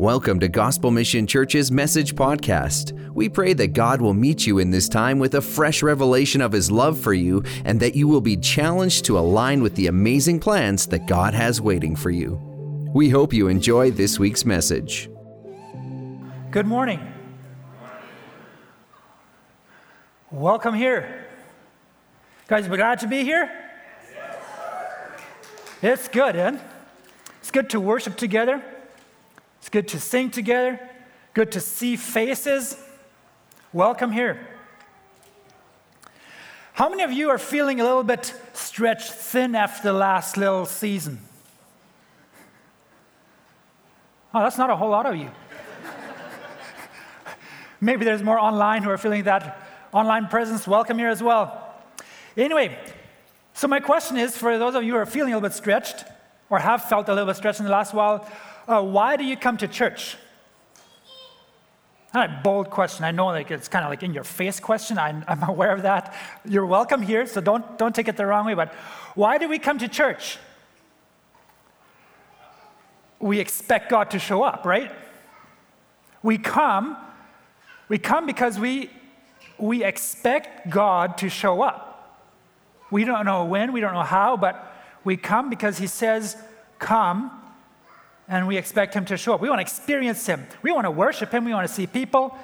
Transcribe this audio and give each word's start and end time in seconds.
Welcome 0.00 0.40
to 0.40 0.48
Gospel 0.48 0.90
Mission 0.90 1.26
Church's 1.26 1.70
Message 1.70 2.14
Podcast. 2.14 2.98
We 3.12 3.28
pray 3.28 3.52
that 3.52 3.74
God 3.74 4.00
will 4.00 4.14
meet 4.14 4.46
you 4.46 4.58
in 4.58 4.70
this 4.70 4.88
time 4.88 5.18
with 5.18 5.34
a 5.34 5.42
fresh 5.42 5.82
revelation 5.82 6.40
of 6.40 6.52
His 6.52 6.70
love 6.70 6.98
for 6.98 7.12
you 7.12 7.44
and 7.66 7.78
that 7.80 7.94
you 7.94 8.08
will 8.08 8.22
be 8.22 8.38
challenged 8.38 9.04
to 9.04 9.18
align 9.18 9.62
with 9.62 9.74
the 9.74 9.88
amazing 9.88 10.40
plans 10.40 10.86
that 10.86 11.06
God 11.06 11.34
has 11.34 11.60
waiting 11.60 11.94
for 11.94 12.08
you. 12.08 12.40
We 12.94 13.10
hope 13.10 13.34
you 13.34 13.48
enjoy 13.48 13.90
this 13.90 14.18
week's 14.18 14.46
message. 14.46 15.10
Good 16.50 16.66
morning. 16.66 17.06
Welcome 20.30 20.72
here. 20.72 21.26
Guys, 22.48 22.66
we 22.70 22.78
glad 22.78 23.00
to 23.00 23.06
be 23.06 23.22
here? 23.22 23.50
It's 25.82 26.08
good, 26.08 26.36
eh? 26.36 26.56
It's 27.40 27.50
good 27.50 27.68
to 27.68 27.80
worship 27.80 28.16
together. 28.16 28.64
It's 29.60 29.68
good 29.68 29.88
to 29.88 30.00
sing 30.00 30.30
together, 30.30 30.80
good 31.34 31.52
to 31.52 31.60
see 31.60 31.96
faces. 31.96 32.76
Welcome 33.74 34.10
here. 34.10 34.48
How 36.72 36.88
many 36.88 37.02
of 37.02 37.12
you 37.12 37.28
are 37.28 37.36
feeling 37.36 37.78
a 37.78 37.84
little 37.84 38.02
bit 38.02 38.34
stretched 38.54 39.12
thin 39.12 39.54
after 39.54 39.82
the 39.82 39.92
last 39.92 40.38
little 40.38 40.64
season? 40.64 41.20
Oh, 44.32 44.42
that's 44.42 44.56
not 44.56 44.70
a 44.70 44.76
whole 44.76 44.88
lot 44.88 45.04
of 45.04 45.14
you. 45.14 45.30
Maybe 47.82 48.06
there's 48.06 48.22
more 48.22 48.38
online 48.38 48.82
who 48.82 48.88
are 48.88 48.96
feeling 48.96 49.24
that 49.24 49.60
online 49.92 50.28
presence. 50.28 50.66
Welcome 50.66 50.98
here 50.98 51.10
as 51.10 51.22
well. 51.22 51.74
Anyway, 52.34 52.78
so 53.52 53.68
my 53.68 53.80
question 53.80 54.16
is 54.16 54.38
for 54.38 54.56
those 54.56 54.74
of 54.74 54.82
you 54.84 54.92
who 54.92 54.98
are 54.98 55.04
feeling 55.04 55.34
a 55.34 55.36
little 55.36 55.50
bit 55.50 55.54
stretched 55.54 56.04
or 56.48 56.58
have 56.58 56.84
felt 56.84 57.10
a 57.10 57.12
little 57.12 57.26
bit 57.26 57.36
stretched 57.36 57.60
in 57.60 57.66
the 57.66 57.72
last 57.72 57.92
while, 57.92 58.26
uh, 58.70 58.80
why 58.80 59.16
do 59.16 59.24
you 59.24 59.36
come 59.36 59.56
to 59.56 59.66
church? 59.66 60.16
Not 62.14 62.30
a 62.30 62.40
bold 62.42 62.70
question. 62.70 63.04
I 63.04 63.10
know 63.10 63.26
like 63.26 63.50
it's 63.50 63.68
kind 63.68 63.84
of 63.84 63.90
like 63.90 64.02
in 64.02 64.14
your 64.14 64.24
face 64.24 64.60
question. 64.60 64.96
I'm, 64.96 65.24
I'm 65.28 65.42
aware 65.48 65.72
of 65.72 65.82
that. 65.82 66.14
You're 66.44 66.66
welcome 66.66 67.02
here, 67.02 67.26
so 67.26 67.40
don't, 67.40 67.78
don't 67.78 67.94
take 67.94 68.08
it 68.08 68.16
the 68.16 68.26
wrong 68.26 68.46
way. 68.46 68.54
But 68.54 68.72
why 69.14 69.38
do 69.38 69.48
we 69.48 69.58
come 69.58 69.78
to 69.78 69.88
church? 69.88 70.38
We 73.18 73.40
expect 73.40 73.90
God 73.90 74.10
to 74.12 74.18
show 74.18 74.42
up, 74.42 74.64
right? 74.64 74.92
We 76.22 76.38
come, 76.38 76.96
we 77.88 77.98
come 77.98 78.24
because 78.24 78.58
we, 78.58 78.90
we 79.58 79.84
expect 79.84 80.70
God 80.70 81.18
to 81.18 81.28
show 81.28 81.62
up. 81.62 81.86
We 82.90 83.04
don't 83.04 83.24
know 83.24 83.44
when, 83.44 83.72
we 83.72 83.80
don't 83.80 83.94
know 83.94 84.02
how, 84.02 84.36
but 84.36 84.72
we 85.04 85.16
come 85.16 85.50
because 85.50 85.78
He 85.78 85.86
says, 85.86 86.36
Come, 86.78 87.39
and 88.30 88.46
we 88.46 88.56
expect 88.56 88.94
him 88.94 89.04
to 89.04 89.16
show 89.16 89.34
up. 89.34 89.40
We 89.40 89.50
want 89.50 89.58
to 89.58 89.62
experience 89.62 90.24
him. 90.24 90.46
We 90.62 90.70
want 90.70 90.84
to 90.86 90.90
worship 90.90 91.34
him. 91.34 91.44
We 91.44 91.52
want 91.52 91.66
to 91.68 91.74
see 91.74 91.88
people. 91.88 92.38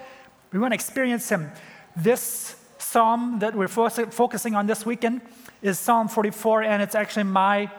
We 0.53 0.59
want 0.59 0.73
to 0.73 0.75
experience 0.75 1.29
him. 1.29 1.49
This 1.97 2.57
psalm 2.79 3.39
that 3.39 3.55
we're 3.55 3.69
focusing 3.69 4.57
on 4.57 4.67
this 4.67 4.85
weekend 4.85 5.21
is 5.63 5.79
Psalm 5.79 6.09
44, 6.09 6.65
and 6.65 6.83
it's 6.83 6.97
actually 6.97 7.23
my, 7.23 7.71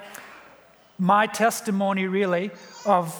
my 0.98 1.28
testimony, 1.28 2.08
really, 2.08 2.50
of, 2.86 3.14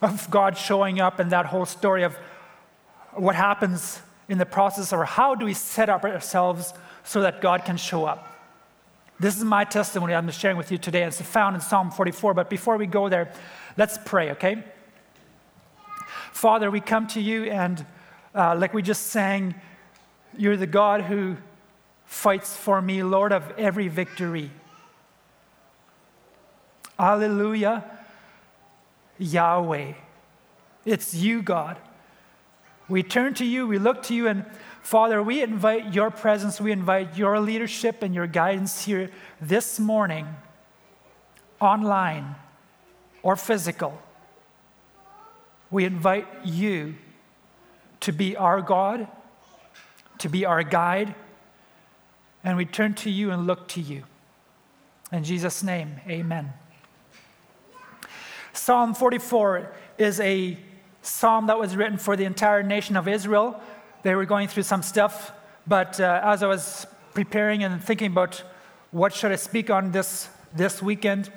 of 0.00 0.28
God 0.30 0.56
showing 0.56 1.00
up 1.00 1.20
and 1.20 1.30
that 1.30 1.46
whole 1.46 1.66
story 1.66 2.02
of 2.02 2.14
what 3.12 3.34
happens 3.34 4.00
in 4.28 4.38
the 4.38 4.46
process, 4.46 4.92
or 4.92 5.04
how 5.04 5.34
do 5.34 5.44
we 5.44 5.52
set 5.52 5.90
up 5.90 6.02
ourselves 6.02 6.72
so 7.04 7.20
that 7.20 7.42
God 7.42 7.66
can 7.66 7.76
show 7.76 8.06
up. 8.06 8.34
This 9.20 9.36
is 9.36 9.44
my 9.44 9.64
testimony 9.64 10.14
I'm 10.14 10.30
sharing 10.30 10.56
with 10.56 10.72
you 10.72 10.78
today. 10.78 11.04
It's 11.04 11.20
found 11.20 11.54
in 11.54 11.60
Psalm 11.60 11.90
44. 11.90 12.34
But 12.34 12.50
before 12.50 12.76
we 12.76 12.86
go 12.86 13.08
there, 13.08 13.32
Let's 13.76 13.98
pray, 14.04 14.30
okay? 14.32 14.62
Father, 16.32 16.70
we 16.70 16.80
come 16.80 17.06
to 17.08 17.20
you, 17.20 17.44
and 17.44 17.84
uh, 18.34 18.54
like 18.56 18.72
we 18.72 18.82
just 18.82 19.08
sang, 19.08 19.54
you're 20.36 20.56
the 20.56 20.66
God 20.66 21.02
who 21.02 21.36
fights 22.04 22.56
for 22.56 22.80
me, 22.80 23.02
Lord 23.02 23.32
of 23.32 23.50
every 23.58 23.88
victory. 23.88 24.50
Alleluia, 26.98 27.84
Yahweh. 29.18 29.94
It's 30.84 31.14
you, 31.14 31.42
God. 31.42 31.76
We 32.88 33.02
turn 33.02 33.34
to 33.34 33.44
you, 33.44 33.66
we 33.66 33.78
look 33.78 34.02
to 34.04 34.14
you, 34.14 34.28
and 34.28 34.44
Father, 34.82 35.22
we 35.22 35.42
invite 35.42 35.94
your 35.94 36.10
presence, 36.10 36.60
we 36.60 36.70
invite 36.70 37.16
your 37.16 37.40
leadership 37.40 38.02
and 38.02 38.14
your 38.14 38.26
guidance 38.26 38.84
here 38.84 39.10
this 39.40 39.80
morning 39.80 40.28
online 41.60 42.36
or 43.24 43.34
physical. 43.34 43.98
We 45.70 45.84
invite 45.84 46.28
you 46.44 46.94
to 48.00 48.12
be 48.12 48.36
our 48.36 48.60
God, 48.60 49.08
to 50.18 50.28
be 50.28 50.44
our 50.44 50.62
guide, 50.62 51.14
and 52.44 52.56
we 52.56 52.66
turn 52.66 52.94
to 52.94 53.10
you 53.10 53.32
and 53.32 53.46
look 53.46 53.66
to 53.68 53.80
you. 53.80 54.04
In 55.10 55.24
Jesus' 55.24 55.62
name, 55.62 55.96
amen. 56.06 56.52
Psalm 58.52 58.94
44 58.94 59.72
is 59.98 60.20
a 60.20 60.58
psalm 61.02 61.46
that 61.46 61.58
was 61.58 61.74
written 61.74 61.98
for 61.98 62.16
the 62.16 62.24
entire 62.24 62.62
nation 62.62 62.96
of 62.96 63.08
Israel. 63.08 63.60
They 64.02 64.14
were 64.14 64.26
going 64.26 64.48
through 64.48 64.62
some 64.64 64.82
stuff, 64.82 65.32
but 65.66 65.98
uh, 65.98 66.20
as 66.22 66.42
I 66.42 66.46
was 66.46 66.86
preparing 67.14 67.64
and 67.64 67.82
thinking 67.82 68.12
about 68.12 68.42
what 68.90 69.14
should 69.14 69.32
I 69.32 69.36
speak 69.36 69.70
on 69.70 69.92
this, 69.92 70.28
this 70.54 70.82
weekend, 70.82 71.32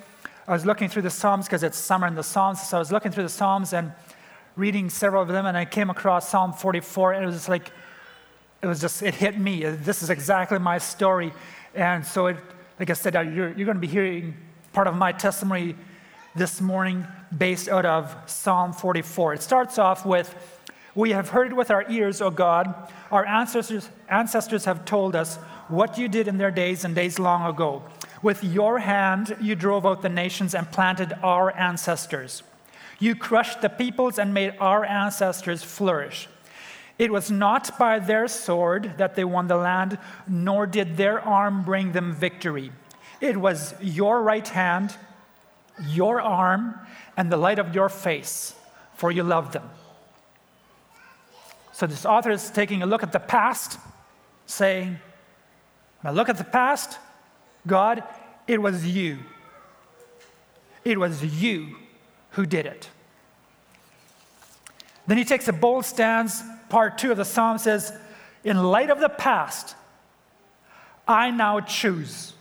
I 0.47 0.53
was 0.53 0.65
looking 0.65 0.87
through 0.87 1.01
the 1.01 1.09
Psalms 1.09 1.45
because 1.45 1.61
it's 1.61 1.77
summer 1.77 2.07
in 2.07 2.15
the 2.15 2.23
Psalms. 2.23 2.61
So 2.61 2.77
I 2.77 2.79
was 2.79 2.89
looking 2.89 3.11
through 3.11 3.23
the 3.23 3.29
Psalms 3.29 3.73
and 3.73 3.91
reading 4.55 4.89
several 4.89 5.21
of 5.21 5.27
them, 5.27 5.45
and 5.45 5.57
I 5.57 5.65
came 5.65 5.89
across 5.89 6.29
Psalm 6.29 6.53
44, 6.53 7.13
and 7.13 7.23
it 7.23 7.25
was 7.25 7.35
just 7.35 7.49
like, 7.49 7.69
it 8.61 8.67
was 8.67 8.79
just, 8.79 9.03
it 9.03 9.13
hit 9.13 9.37
me. 9.37 9.65
This 9.65 10.01
is 10.01 10.09
exactly 10.09 10.57
my 10.57 10.77
story. 10.77 11.33
And 11.75 12.05
so, 12.05 12.27
it, 12.27 12.37
like 12.79 12.89
I 12.89 12.93
said, 12.93 13.13
you're, 13.13 13.49
you're 13.49 13.65
going 13.65 13.75
to 13.75 13.81
be 13.81 13.87
hearing 13.87 14.35
part 14.71 14.87
of 14.87 14.95
my 14.95 15.11
testimony 15.11 15.75
this 16.33 16.61
morning 16.61 17.05
based 17.37 17.67
out 17.67 17.85
of 17.85 18.15
Psalm 18.25 18.71
44. 18.71 19.33
It 19.33 19.41
starts 19.41 19.77
off 19.77 20.05
with, 20.05 20.33
We 20.95 21.09
have 21.11 21.27
heard 21.27 21.51
with 21.51 21.71
our 21.71 21.83
ears, 21.91 22.21
O 22.21 22.29
God. 22.29 22.73
Our 23.11 23.25
ancestors, 23.25 23.89
ancestors 24.07 24.63
have 24.63 24.85
told 24.85 25.13
us 25.13 25.35
what 25.67 25.97
you 25.97 26.07
did 26.07 26.29
in 26.29 26.37
their 26.37 26.51
days 26.51 26.85
and 26.85 26.95
days 26.95 27.19
long 27.19 27.45
ago. 27.45 27.83
With 28.21 28.43
your 28.43 28.79
hand, 28.79 29.37
you 29.39 29.55
drove 29.55 29.85
out 29.85 30.01
the 30.01 30.09
nations 30.09 30.55
and 30.55 30.71
planted 30.71 31.13
our 31.23 31.55
ancestors. 31.55 32.43
You 32.99 33.15
crushed 33.15 33.61
the 33.61 33.69
peoples 33.69 34.17
and 34.17 34.33
made 34.33 34.55
our 34.59 34.83
ancestors 34.83 35.63
flourish. 35.63 36.27
It 36.97 37.11
was 37.11 37.29
not 37.29 37.77
by 37.77 37.99
their 37.99 38.27
sword 38.27 38.93
that 38.97 39.15
they 39.15 39.23
won 39.23 39.47
the 39.47 39.55
land, 39.55 39.99
nor 40.27 40.65
did 40.65 40.97
their 40.97 41.21
arm 41.21 41.63
bring 41.63 41.91
them 41.91 42.11
victory. 42.11 42.71
It 43.21 43.37
was 43.37 43.75
your 43.81 44.23
right 44.23 44.47
hand, 44.47 44.95
your 45.87 46.19
arm, 46.19 46.79
and 47.15 47.31
the 47.31 47.37
light 47.37 47.59
of 47.59 47.75
your 47.75 47.89
face, 47.89 48.55
for 48.95 49.11
you 49.11 49.21
loved 49.21 49.53
them. 49.53 49.69
So 51.71 51.85
this 51.85 52.05
author 52.05 52.31
is 52.31 52.49
taking 52.49 52.81
a 52.81 52.87
look 52.87 53.03
at 53.03 53.11
the 53.11 53.19
past, 53.19 53.77
saying, 54.47 54.97
When 56.01 56.11
I 56.11 56.15
look 56.15 56.29
at 56.29 56.37
the 56.37 56.43
past, 56.43 56.97
God, 57.67 58.03
it 58.47 58.61
was 58.61 58.85
you. 58.85 59.19
It 60.83 60.99
was 60.99 61.23
you 61.23 61.75
who 62.31 62.45
did 62.45 62.65
it. 62.65 62.89
Then 65.05 65.17
he 65.17 65.25
takes 65.25 65.47
a 65.47 65.53
bold 65.53 65.85
stance. 65.85 66.41
Part 66.69 66.97
two 66.97 67.11
of 67.11 67.17
the 67.17 67.25
psalm 67.25 67.57
says, 67.57 67.93
In 68.43 68.57
light 68.57 68.89
of 68.89 68.99
the 68.99 69.09
past, 69.09 69.75
I 71.07 71.31
now 71.31 71.61
choose. 71.61 72.33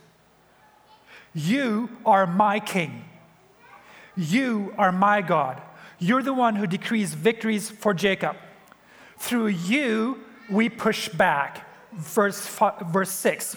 You 1.33 1.89
are 2.05 2.27
my 2.27 2.59
king. 2.59 3.05
You 4.15 4.73
are 4.77 4.91
my 4.91 5.21
God. 5.21 5.61
You're 5.99 6.23
the 6.23 6.33
one 6.33 6.55
who 6.55 6.67
decrees 6.67 7.13
victories 7.13 7.69
for 7.69 7.93
Jacob. 7.93 8.35
Through 9.17 9.47
you, 9.47 10.23
we 10.49 10.69
push 10.69 11.09
back. 11.09 11.63
Verse, 11.93 12.45
five, 12.45 12.81
verse 12.87 13.11
6. 13.11 13.55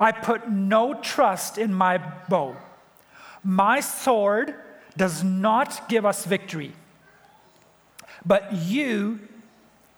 I 0.00 0.12
put 0.12 0.48
no 0.48 0.94
trust 0.94 1.58
in 1.58 1.72
my 1.72 1.98
bow. 2.28 2.56
My 3.42 3.80
sword 3.80 4.54
does 4.96 5.22
not 5.22 5.88
give 5.88 6.04
us 6.04 6.24
victory, 6.24 6.72
but 8.24 8.52
you 8.52 9.20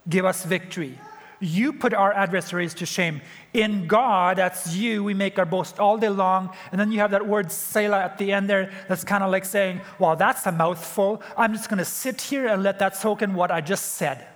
give 0.08 0.24
us 0.24 0.44
victory. 0.44 0.98
You 1.42 1.72
put 1.72 1.94
our 1.94 2.12
adversaries 2.12 2.74
to 2.74 2.86
shame. 2.86 3.22
In 3.54 3.86
God, 3.86 4.36
that's 4.36 4.76
you, 4.76 5.02
we 5.02 5.14
make 5.14 5.38
our 5.38 5.46
boast 5.46 5.80
all 5.80 5.96
day 5.96 6.10
long. 6.10 6.50
And 6.70 6.78
then 6.78 6.92
you 6.92 6.98
have 6.98 7.12
that 7.12 7.26
word 7.26 7.50
Selah 7.50 8.00
at 8.00 8.18
the 8.18 8.30
end 8.30 8.48
there 8.50 8.70
that's 8.88 9.04
kind 9.04 9.24
of 9.24 9.30
like 9.30 9.46
saying, 9.46 9.80
well, 9.98 10.16
that's 10.16 10.44
a 10.44 10.52
mouthful. 10.52 11.22
I'm 11.38 11.54
just 11.54 11.70
going 11.70 11.78
to 11.78 11.84
sit 11.84 12.20
here 12.20 12.46
and 12.46 12.62
let 12.62 12.78
that 12.80 12.94
soak 12.94 13.22
in 13.22 13.32
what 13.32 13.50
I 13.50 13.62
just 13.62 13.92
said. 13.92 14.26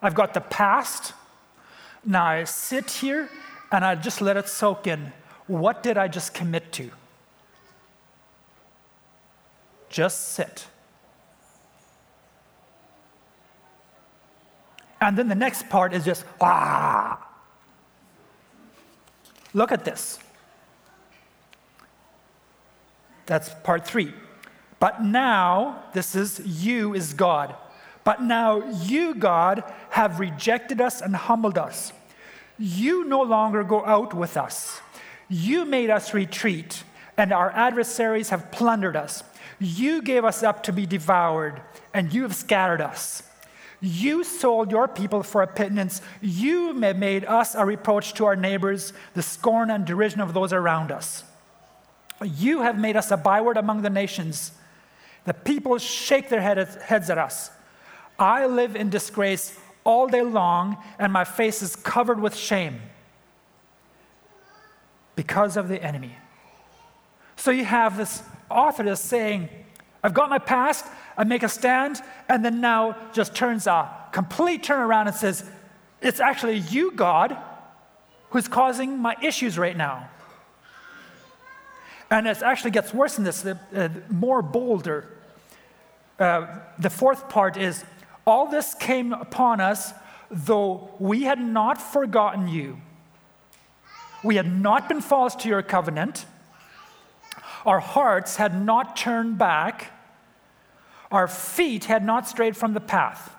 I've 0.00 0.14
got 0.14 0.34
the 0.34 0.40
past. 0.40 1.14
Now 2.04 2.26
I 2.26 2.44
sit 2.44 2.88
here 2.90 3.28
and 3.74 3.84
I 3.84 3.96
just 3.96 4.20
let 4.20 4.36
it 4.36 4.48
soak 4.48 4.86
in. 4.86 5.12
What 5.46 5.82
did 5.82 5.98
I 5.98 6.06
just 6.06 6.32
commit 6.32 6.72
to? 6.74 6.90
Just 9.90 10.30
sit. 10.30 10.66
And 15.00 15.18
then 15.18 15.28
the 15.28 15.34
next 15.34 15.68
part 15.68 15.92
is 15.92 16.04
just, 16.04 16.24
ah. 16.40 17.20
Look 19.52 19.72
at 19.72 19.84
this. 19.84 20.18
That's 23.26 23.50
part 23.64 23.86
three. 23.86 24.14
But 24.78 25.02
now, 25.02 25.82
this 25.92 26.14
is 26.14 26.40
you 26.64 26.94
is 26.94 27.12
God. 27.12 27.56
But 28.04 28.22
now 28.22 28.62
you, 28.82 29.14
God, 29.14 29.64
have 29.90 30.20
rejected 30.20 30.80
us 30.80 31.00
and 31.00 31.16
humbled 31.16 31.58
us 31.58 31.92
you 32.58 33.04
no 33.04 33.22
longer 33.22 33.64
go 33.64 33.84
out 33.84 34.14
with 34.14 34.36
us. 34.36 34.80
You 35.28 35.64
made 35.64 35.90
us 35.90 36.14
retreat, 36.14 36.84
and 37.16 37.32
our 37.32 37.50
adversaries 37.50 38.28
have 38.28 38.52
plundered 38.52 38.96
us. 38.96 39.24
You 39.58 40.02
gave 40.02 40.24
us 40.24 40.42
up 40.42 40.62
to 40.64 40.72
be 40.72 40.86
devoured, 40.86 41.60
and 41.92 42.12
you 42.12 42.22
have 42.22 42.34
scattered 42.34 42.80
us. 42.80 43.22
You 43.80 44.24
sold 44.24 44.70
your 44.70 44.88
people 44.88 45.22
for 45.22 45.42
a 45.42 45.46
pittance. 45.46 46.00
You 46.20 46.72
made 46.72 47.24
us 47.24 47.54
a 47.54 47.66
reproach 47.66 48.14
to 48.14 48.24
our 48.24 48.36
neighbors, 48.36 48.92
the 49.14 49.22
scorn 49.22 49.70
and 49.70 49.84
derision 49.84 50.20
of 50.20 50.32
those 50.32 50.52
around 50.52 50.90
us. 50.90 51.24
You 52.22 52.62
have 52.62 52.78
made 52.78 52.96
us 52.96 53.10
a 53.10 53.16
byword 53.16 53.56
among 53.56 53.82
the 53.82 53.90
nations. 53.90 54.52
The 55.24 55.34
people 55.34 55.78
shake 55.78 56.28
their 56.28 56.40
heads 56.40 57.10
at 57.10 57.18
us. 57.18 57.50
I 58.18 58.46
live 58.46 58.76
in 58.76 58.90
disgrace 58.90 59.58
all 59.84 60.06
day 60.08 60.22
long, 60.22 60.76
and 60.98 61.12
my 61.12 61.24
face 61.24 61.62
is 61.62 61.76
covered 61.76 62.20
with 62.20 62.34
shame 62.34 62.80
because 65.16 65.56
of 65.56 65.68
the 65.68 65.82
enemy. 65.82 66.16
So 67.36 67.50
you 67.50 67.64
have 67.64 67.96
this 67.96 68.22
author 68.50 68.82
that's 68.82 69.00
saying, 69.00 69.48
I've 70.02 70.14
got 70.14 70.30
my 70.30 70.38
past, 70.38 70.86
I 71.16 71.24
make 71.24 71.42
a 71.42 71.48
stand, 71.48 72.00
and 72.28 72.44
then 72.44 72.60
now 72.60 72.96
just 73.12 73.34
turns 73.34 73.66
a 73.66 73.90
complete 74.12 74.62
turnaround 74.62 75.06
and 75.06 75.14
says, 75.14 75.44
It's 76.00 76.20
actually 76.20 76.58
you, 76.58 76.92
God, 76.92 77.36
who's 78.30 78.48
causing 78.48 78.98
my 78.98 79.16
issues 79.22 79.58
right 79.58 79.76
now. 79.76 80.08
And 82.10 82.26
it 82.26 82.42
actually 82.42 82.70
gets 82.70 82.92
worse 82.92 83.16
than 83.16 83.24
this, 83.24 83.42
the, 83.42 83.58
uh, 83.74 83.88
more 84.10 84.42
bolder. 84.42 85.08
Uh, 86.18 86.58
the 86.78 86.90
fourth 86.90 87.28
part 87.28 87.56
is 87.56 87.84
all 88.26 88.46
this 88.46 88.74
came 88.74 89.12
upon 89.12 89.60
us, 89.60 89.92
though 90.30 90.90
we 90.98 91.24
had 91.24 91.38
not 91.38 91.80
forgotten 91.80 92.48
you. 92.48 92.78
We 94.22 94.36
had 94.36 94.50
not 94.50 94.88
been 94.88 95.02
false 95.02 95.34
to 95.36 95.48
your 95.48 95.62
covenant. 95.62 96.24
Our 97.66 97.80
hearts 97.80 98.36
had 98.36 98.60
not 98.60 98.96
turned 98.96 99.36
back. 99.38 99.92
Our 101.10 101.28
feet 101.28 101.84
had 101.84 102.04
not 102.04 102.26
strayed 102.26 102.56
from 102.56 102.72
the 102.72 102.80
path. 102.80 103.36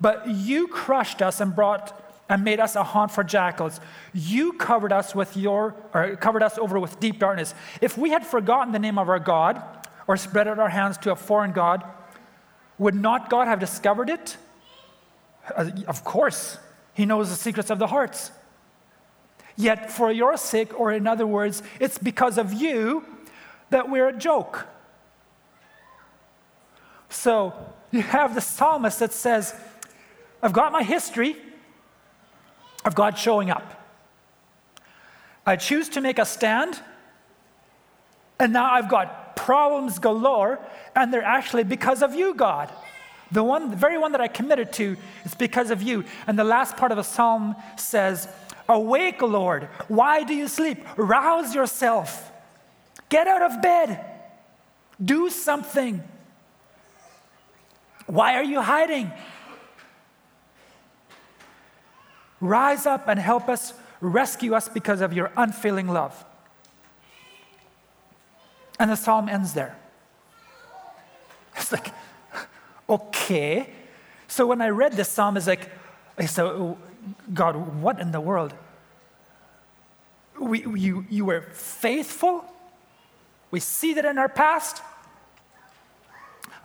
But 0.00 0.28
you 0.28 0.68
crushed 0.68 1.20
us 1.22 1.40
and 1.40 1.54
brought 1.54 1.96
and 2.28 2.44
made 2.44 2.60
us 2.60 2.76
a 2.76 2.84
haunt 2.84 3.10
for 3.10 3.24
jackals. 3.24 3.80
You 4.14 4.52
covered 4.52 4.92
us 4.92 5.14
with 5.14 5.36
your 5.36 5.74
or 5.92 6.16
covered 6.16 6.42
us 6.42 6.56
over 6.58 6.78
with 6.78 7.00
deep 7.00 7.18
darkness. 7.18 7.54
If 7.80 7.98
we 7.98 8.10
had 8.10 8.24
forgotten 8.24 8.72
the 8.72 8.78
name 8.78 8.98
of 8.98 9.08
our 9.08 9.18
God 9.18 9.62
or 10.06 10.16
spread 10.16 10.46
out 10.46 10.58
our 10.58 10.68
hands 10.68 10.96
to 10.98 11.12
a 11.12 11.16
foreign 11.16 11.52
God, 11.52 11.84
would 12.80 12.94
not 12.94 13.28
God 13.28 13.46
have 13.46 13.60
discovered 13.60 14.08
it? 14.08 14.38
Uh, 15.54 15.70
of 15.86 16.02
course, 16.02 16.58
He 16.94 17.04
knows 17.04 17.28
the 17.28 17.36
secrets 17.36 17.70
of 17.70 17.78
the 17.78 17.86
hearts. 17.86 18.32
Yet, 19.54 19.92
for 19.92 20.10
your 20.10 20.38
sake, 20.38 20.80
or 20.80 20.90
in 20.90 21.06
other 21.06 21.26
words, 21.26 21.62
it's 21.78 21.98
because 21.98 22.38
of 22.38 22.54
you 22.54 23.04
that 23.68 23.90
we're 23.90 24.08
a 24.08 24.16
joke. 24.16 24.66
So, 27.10 27.52
you 27.90 28.00
have 28.00 28.34
the 28.34 28.40
psalmist 28.40 29.00
that 29.00 29.12
says, 29.12 29.54
I've 30.42 30.54
got 30.54 30.72
my 30.72 30.82
history 30.82 31.36
of 32.86 32.94
God 32.94 33.18
showing 33.18 33.50
up. 33.50 33.76
I 35.44 35.56
choose 35.56 35.90
to 35.90 36.00
make 36.00 36.18
a 36.18 36.24
stand, 36.24 36.80
and 38.38 38.54
now 38.54 38.72
I've 38.72 38.88
got 38.88 39.29
problems 39.36 39.98
galore, 39.98 40.58
and 40.94 41.12
they're 41.12 41.22
actually 41.22 41.64
because 41.64 42.02
of 42.02 42.14
you, 42.14 42.34
God. 42.34 42.70
The 43.32 43.44
one, 43.44 43.70
the 43.70 43.76
very 43.76 43.96
one 43.96 44.12
that 44.12 44.20
I 44.20 44.28
committed 44.28 44.72
to 44.74 44.96
is 45.24 45.34
because 45.34 45.70
of 45.70 45.82
you. 45.82 46.04
And 46.26 46.38
the 46.38 46.44
last 46.44 46.76
part 46.76 46.90
of 46.90 46.96
the 46.96 47.04
psalm 47.04 47.54
says, 47.76 48.28
Awake, 48.68 49.22
Lord. 49.22 49.64
Why 49.88 50.22
do 50.22 50.34
you 50.34 50.48
sleep? 50.48 50.78
Rouse 50.96 51.54
yourself. 51.54 52.30
Get 53.08 53.26
out 53.26 53.42
of 53.42 53.60
bed. 53.62 54.04
Do 55.02 55.30
something. 55.30 56.02
Why 58.06 58.34
are 58.34 58.44
you 58.44 58.60
hiding? 58.60 59.10
Rise 62.40 62.86
up 62.86 63.08
and 63.08 63.18
help 63.18 63.48
us, 63.48 63.74
rescue 64.00 64.54
us 64.54 64.68
because 64.68 65.00
of 65.00 65.12
your 65.12 65.30
unfailing 65.36 65.88
love. 65.88 66.24
And 68.80 68.90
the 68.90 68.96
psalm 68.96 69.28
ends 69.28 69.52
there. 69.52 69.76
It's 71.56 71.70
like, 71.70 71.92
okay. 72.88 73.68
So 74.26 74.46
when 74.46 74.62
I 74.62 74.68
read 74.70 74.94
this 74.94 75.10
psalm, 75.10 75.36
it's 75.36 75.46
like, 75.46 75.70
said, 76.26 76.46
oh, 76.46 76.78
God, 77.34 77.82
what 77.82 78.00
in 78.00 78.10
the 78.10 78.20
world? 78.20 78.54
We, 80.38 80.60
you, 80.60 81.04
you 81.10 81.26
were 81.26 81.42
faithful. 81.42 82.44
We 83.50 83.60
see 83.60 83.92
that 83.94 84.06
in 84.06 84.16
our 84.16 84.28
past. 84.28 84.82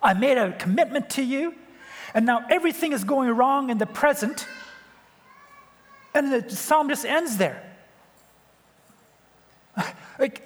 I 0.01 0.13
made 0.13 0.37
a 0.37 0.53
commitment 0.53 1.09
to 1.11 1.21
you, 1.21 1.55
and 2.13 2.25
now 2.25 2.45
everything 2.49 2.93
is 2.93 3.03
going 3.03 3.29
wrong 3.31 3.69
in 3.69 3.77
the 3.77 3.85
present. 3.85 4.47
And 6.13 6.31
the 6.31 6.49
psalm 6.49 6.87
just 6.87 7.05
ends 7.05 7.35
there. 7.35 7.61
Like, 10.17 10.44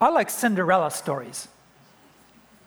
I 0.00 0.10
like 0.10 0.30
Cinderella 0.30 0.90
stories. 0.90 1.48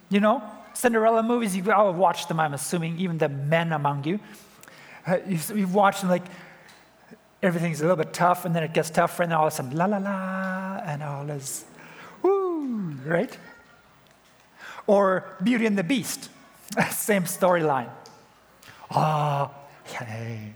You 0.09 0.19
know, 0.19 0.43
Cinderella 0.73 1.23
movies, 1.23 1.55
you 1.55 1.71
all 1.71 1.87
have 1.87 1.95
watched 1.95 2.27
them, 2.27 2.39
I'm 2.39 2.53
assuming, 2.53 2.99
even 2.99 3.17
the 3.17 3.29
men 3.29 3.71
among 3.71 4.03
you. 4.03 4.19
Uh, 5.05 5.17
you've, 5.27 5.49
you've 5.55 5.73
watched 5.73 6.01
them 6.01 6.09
like 6.09 6.25
everything's 7.41 7.79
a 7.79 7.83
little 7.83 7.97
bit 7.97 8.13
tough, 8.13 8.45
and 8.45 8.55
then 8.55 8.63
it 8.63 8.73
gets 8.73 8.89
tougher, 8.89 9.23
and 9.23 9.31
then 9.31 9.37
all 9.37 9.47
of 9.47 9.53
a 9.53 9.55
sudden, 9.55 9.75
la 9.75 9.85
la 9.85 9.97
la, 9.97 10.81
and 10.85 11.01
all 11.03 11.29
is 11.29 11.65
woo, 12.21 12.91
right? 13.05 13.37
Or 14.87 15.25
Beauty 15.41 15.65
and 15.65 15.77
the 15.77 15.83
Beast, 15.83 16.29
same 16.91 17.23
storyline. 17.23 17.89
Ah, 18.91 19.49
oh, 19.49 19.93
yay. 19.93 20.53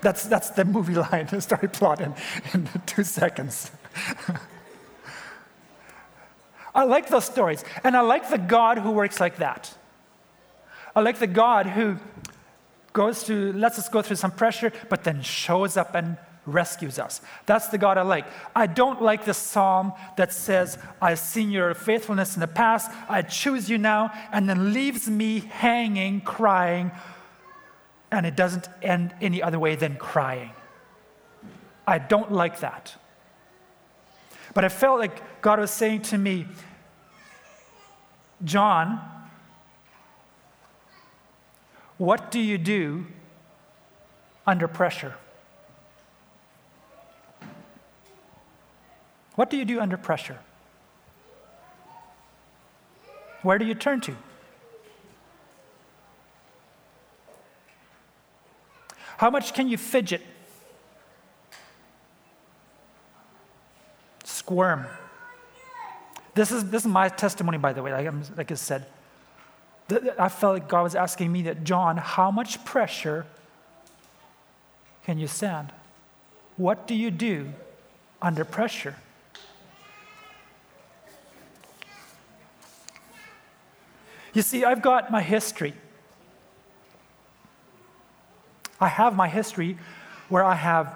That's, 0.00 0.24
that's 0.26 0.50
the 0.50 0.64
movie 0.64 0.94
line, 1.12 1.26
the 1.26 1.40
story 1.40 1.68
plot 1.68 2.00
in, 2.00 2.14
in 2.52 2.68
two 2.86 3.04
seconds. 3.04 3.70
I 6.74 6.84
like 6.84 7.08
those 7.08 7.24
stories. 7.24 7.64
And 7.82 7.96
I 7.96 8.00
like 8.00 8.30
the 8.30 8.38
God 8.38 8.78
who 8.78 8.90
works 8.90 9.20
like 9.20 9.36
that. 9.36 9.76
I 10.96 11.00
like 11.00 11.18
the 11.18 11.26
God 11.26 11.66
who 11.66 11.96
goes 12.92 13.22
through, 13.22 13.52
lets 13.52 13.78
us 13.78 13.88
go 13.88 14.02
through 14.02 14.16
some 14.16 14.30
pressure, 14.30 14.72
but 14.88 15.04
then 15.04 15.22
shows 15.22 15.76
up 15.76 15.94
and 15.94 16.16
rescues 16.46 16.98
us. 16.98 17.20
That's 17.46 17.68
the 17.68 17.78
God 17.78 17.98
I 17.98 18.02
like. 18.02 18.26
I 18.54 18.66
don't 18.66 19.02
like 19.02 19.24
the 19.24 19.34
psalm 19.34 19.92
that 20.16 20.32
says, 20.32 20.78
I've 21.00 21.18
seen 21.18 21.50
your 21.50 21.74
faithfulness 21.74 22.34
in 22.34 22.40
the 22.40 22.46
past, 22.46 22.90
I 23.08 23.22
choose 23.22 23.68
you 23.70 23.78
now, 23.78 24.12
and 24.30 24.48
then 24.48 24.72
leaves 24.72 25.08
me 25.08 25.40
hanging, 25.40 26.20
crying, 26.20 26.92
and 28.10 28.26
it 28.26 28.36
doesn't 28.36 28.68
end 28.82 29.14
any 29.20 29.42
other 29.42 29.58
way 29.58 29.74
than 29.74 29.96
crying. 29.96 30.50
I 31.86 31.98
don't 31.98 32.30
like 32.30 32.60
that. 32.60 32.94
But 34.54 34.64
I 34.64 34.68
felt 34.68 35.00
like 35.00 35.42
God 35.42 35.58
was 35.58 35.72
saying 35.72 36.02
to 36.02 36.18
me, 36.18 36.46
John, 38.44 39.00
what 41.98 42.30
do 42.30 42.40
you 42.40 42.56
do 42.56 43.06
under 44.46 44.68
pressure? 44.68 45.14
What 49.34 49.50
do 49.50 49.56
you 49.56 49.64
do 49.64 49.80
under 49.80 49.96
pressure? 49.96 50.38
Where 53.42 53.58
do 53.58 53.64
you 53.64 53.74
turn 53.74 54.00
to? 54.02 54.16
How 59.16 59.30
much 59.30 59.54
can 59.54 59.68
you 59.68 59.76
fidget 59.76 60.22
squirm. 64.44 64.84
This 66.34 66.52
is, 66.52 66.68
this 66.68 66.82
is 66.82 66.88
my 66.88 67.08
testimony, 67.08 67.56
by 67.56 67.72
the 67.72 67.82
way, 67.82 67.92
like, 67.92 68.12
like 68.36 68.52
I 68.52 68.54
said. 68.54 68.84
I 70.18 70.28
felt 70.28 70.54
like 70.54 70.68
God 70.68 70.82
was 70.82 70.94
asking 70.94 71.32
me 71.32 71.42
that, 71.42 71.64
John, 71.64 71.96
how 71.96 72.30
much 72.30 72.62
pressure 72.64 73.24
can 75.06 75.18
you 75.18 75.26
stand? 75.26 75.72
What 76.56 76.86
do 76.86 76.94
you 76.94 77.10
do 77.10 77.52
under 78.20 78.44
pressure? 78.44 78.96
You 84.34 84.42
see, 84.42 84.64
I've 84.64 84.82
got 84.82 85.10
my 85.10 85.22
history. 85.22 85.74
I 88.78 88.88
have 88.88 89.14
my 89.14 89.28
history 89.28 89.78
where 90.28 90.44
I 90.44 90.54
have 90.54 90.94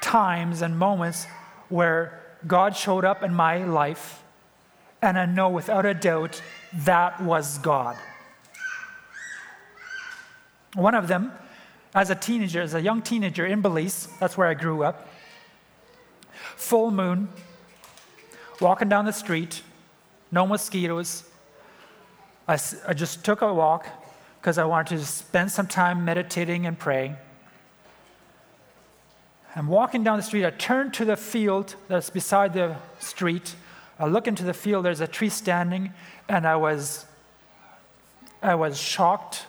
times 0.00 0.62
and 0.62 0.78
moments 0.78 1.26
where 1.68 2.27
God 2.46 2.76
showed 2.76 3.04
up 3.04 3.22
in 3.22 3.34
my 3.34 3.64
life, 3.64 4.22
and 5.02 5.18
I 5.18 5.26
know 5.26 5.48
without 5.48 5.84
a 5.84 5.94
doubt 5.94 6.40
that 6.72 7.20
was 7.20 7.58
God. 7.58 7.96
One 10.74 10.94
of 10.94 11.08
them, 11.08 11.32
as 11.94 12.10
a 12.10 12.14
teenager, 12.14 12.60
as 12.60 12.74
a 12.74 12.80
young 12.80 13.02
teenager 13.02 13.46
in 13.46 13.60
Belize, 13.60 14.08
that's 14.20 14.36
where 14.36 14.46
I 14.46 14.54
grew 14.54 14.84
up, 14.84 15.08
full 16.56 16.90
moon, 16.90 17.28
walking 18.60 18.88
down 18.88 19.04
the 19.04 19.12
street, 19.12 19.62
no 20.30 20.46
mosquitoes. 20.46 21.24
I, 22.46 22.58
I 22.86 22.94
just 22.94 23.24
took 23.24 23.42
a 23.42 23.52
walk 23.52 23.86
because 24.40 24.58
I 24.58 24.64
wanted 24.64 24.98
to 24.98 25.06
spend 25.06 25.50
some 25.50 25.66
time 25.66 26.04
meditating 26.04 26.66
and 26.66 26.78
praying. 26.78 27.16
I'm 29.56 29.66
walking 29.66 30.04
down 30.04 30.18
the 30.18 30.22
street. 30.22 30.44
I 30.44 30.50
turn 30.50 30.90
to 30.92 31.04
the 31.04 31.16
field 31.16 31.74
that's 31.88 32.10
beside 32.10 32.52
the 32.52 32.76
street. 32.98 33.54
I 33.98 34.06
look 34.06 34.28
into 34.28 34.44
the 34.44 34.54
field. 34.54 34.84
There's 34.84 35.00
a 35.00 35.06
tree 35.06 35.30
standing, 35.30 35.92
and 36.28 36.46
I 36.46 36.56
was, 36.56 37.06
I 38.42 38.54
was 38.54 38.78
shocked, 38.78 39.46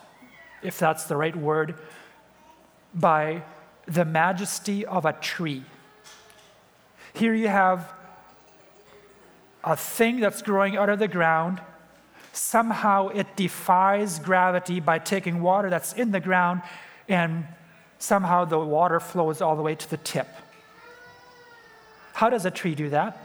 if 0.64 0.80
that's 0.80 1.04
the 1.06 1.16
right 1.16 1.36
word, 1.36 1.76
by 2.94 3.44
the 3.86 4.06
majesty 4.06 4.86
of 4.86 5.06
a 5.06 5.14
tree. 5.14 5.64
Here 7.14 7.34
you 7.34 7.50
have 7.50 7.92
a 9.64 9.76
thing 9.76 10.20
that's 10.20 10.42
growing 10.42 10.78
out 10.78 10.90
of 10.90 11.00
the 11.00 11.08
ground. 11.08 11.62
Somehow 12.32 13.10
it 13.10 13.36
defies 13.36 14.20
gravity 14.20 14.80
by 14.80 15.00
taking 15.00 15.42
water 15.42 15.70
that's 15.70 15.94
in 15.94 16.12
the 16.12 16.20
ground 16.20 16.62
and 17.08 17.46
somehow 18.00 18.46
the 18.46 18.58
water 18.58 19.00
flows 19.00 19.42
all 19.42 19.56
the 19.56 19.62
way 19.62 19.76
to 19.76 19.90
the 19.90 19.98
tip. 19.98 20.28
How 22.14 22.30
does 22.30 22.46
a 22.46 22.52
tree 22.52 22.76
do 22.76 22.90
that? 22.90 23.18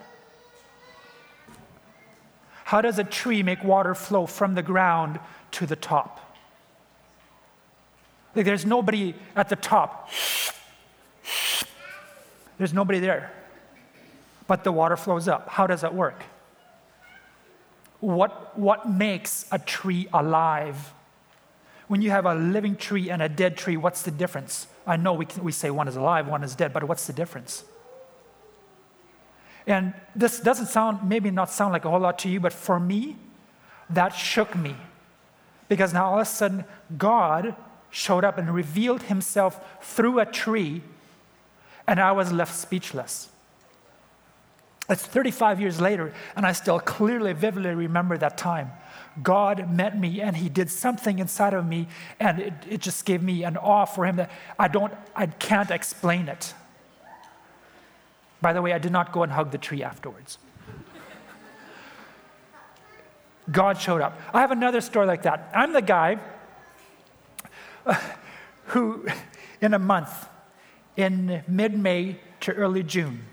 How 2.65 2.81
does 2.81 2.99
a 2.99 3.05
tree 3.05 3.43
make 3.43 3.63
water 3.63 3.95
flow 3.95 4.27
from 4.27 4.55
the 4.55 4.63
ground 4.63 5.21
to 5.53 5.67
the 5.67 5.77
top? 5.77 6.21
Like 8.35 8.45
there's 8.45 8.67
nobody 8.67 9.15
at 9.37 9.49
the 9.49 9.57
top. 9.57 10.11
There's 12.59 12.73
nobody 12.73 12.99
there. 12.99 13.33
But 14.47 14.65
the 14.65 14.73
water 14.73 14.97
flows 14.97 15.29
up. 15.29 15.49
How 15.49 15.67
does 15.67 15.83
that 15.83 15.95
work? 15.95 16.23
What, 18.01 18.59
what 18.59 18.89
makes 18.89 19.47
a 19.51 19.59
tree 19.59 20.09
alive? 20.13 20.93
When 21.89 22.03
you 22.03 22.11
have 22.11 22.27
a 22.27 22.35
living 22.35 22.77
tree 22.77 23.11
and 23.11 23.21
a 23.21 23.29
dead 23.29 23.57
tree, 23.57 23.77
what's 23.77 24.03
the 24.03 24.11
difference? 24.11 24.67
I 24.87 24.97
know 24.97 25.13
we, 25.13 25.27
can, 25.27 25.45
we 25.45 25.53
say 25.53 25.71
one 25.71 25.89
is 25.89 25.97
alive, 25.97 26.27
one 26.27 26.43
is 26.43 26.55
dead, 26.55 26.73
but 26.73 26.85
what's 26.85 27.07
the 27.07 27.13
difference? 27.13 27.65
And 29.67 29.95
this 30.15 30.41
doesn't 30.41 30.67
sound, 30.67 31.09
maybe 31.09 31.31
not 31.31 31.51
sound 31.51 31.73
like 31.73 31.85
a 31.85 31.91
whole 31.91 32.01
lot 32.01 32.19
to 32.21 32.29
you, 32.29 32.41
but 32.41 32.53
for 32.53 32.79
me, 32.79 33.17
that 33.91 34.11
shook 34.11 34.57
me. 34.57 34.77
Because 35.69 35.93
now 35.93 36.07
all 36.07 36.15
of 36.17 36.23
a 36.23 36.25
sudden, 36.25 36.65
God 36.97 37.55
showed 37.91 38.25
up 38.25 38.39
and 38.39 38.53
revealed 38.53 39.05
himself 39.05 39.61
through 39.81 40.21
a 40.21 40.27
tree, 40.27 40.83
and 41.87 42.01
I 42.01 42.13
was 42.13 42.33
left 42.33 42.55
speechless. 42.55 43.29
It's 44.89 45.05
35 45.07 45.61
years 45.61 45.81
later, 45.81 46.13
and 46.37 46.45
I 46.45 46.53
still 46.53 46.79
clearly, 46.79 47.33
vividly 47.33 47.75
remember 47.75 48.19
that 48.19 48.37
time. 48.37 48.71
God 49.23 49.71
met 49.71 49.99
me 49.99 50.21
and 50.21 50.37
he 50.37 50.49
did 50.49 50.71
something 50.71 51.19
inside 51.19 51.55
of 51.55 51.67
me, 51.67 51.89
and 52.19 52.41
it, 52.41 52.53
it 52.69 52.81
just 52.81 53.05
gave 53.05 53.23
me 53.23 53.45
an 53.45 53.57
awe 53.57 53.85
for 53.85 54.05
him 54.05 54.17
that 54.17 54.31
I 54.59 54.69
don't, 54.69 54.93
I 55.15 55.27
can't 55.27 55.71
explain 55.71 56.29
it. 56.29 56.55
By 58.41 58.53
the 58.53 58.61
way, 58.61 58.73
I 58.73 58.79
did 58.79 58.93
not 58.93 59.13
go 59.13 59.23
and 59.23 59.33
hug 59.33 59.53
the 59.53 59.59
tree 59.59 59.83
afterwards. 59.83 60.39
God 63.51 63.79
showed 63.79 64.01
up. 64.01 64.19
I 64.33 64.41
have 64.41 64.51
another 64.51 64.81
story 64.81 65.07
like 65.07 65.23
that. 65.23 65.51
I'm 65.55 65.73
the 65.73 65.83
guy 65.83 66.19
who, 68.67 69.07
in 69.61 69.75
a 69.75 69.79
month, 69.79 70.29
in 70.97 71.43
mid 71.47 71.79
May 71.79 72.19
to 72.41 72.53
early 72.53 72.83
June 72.83 73.25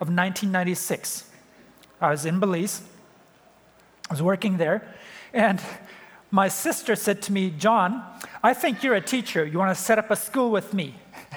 of 0.00 0.08
1996, 0.08 1.30
I 2.00 2.10
was 2.10 2.24
in 2.24 2.40
Belize. 2.40 2.82
I 4.08 4.12
was 4.12 4.22
working 4.22 4.56
there, 4.56 4.86
and 5.32 5.60
my 6.30 6.48
sister 6.48 6.96
said 6.96 7.22
to 7.22 7.32
me, 7.32 7.50
John, 7.50 8.02
I 8.42 8.54
think 8.54 8.82
you're 8.82 8.94
a 8.94 9.00
teacher. 9.00 9.44
You 9.44 9.58
want 9.58 9.76
to 9.76 9.82
set 9.82 9.98
up 9.98 10.10
a 10.10 10.16
school 10.16 10.50
with 10.50 10.74
me? 10.74 10.94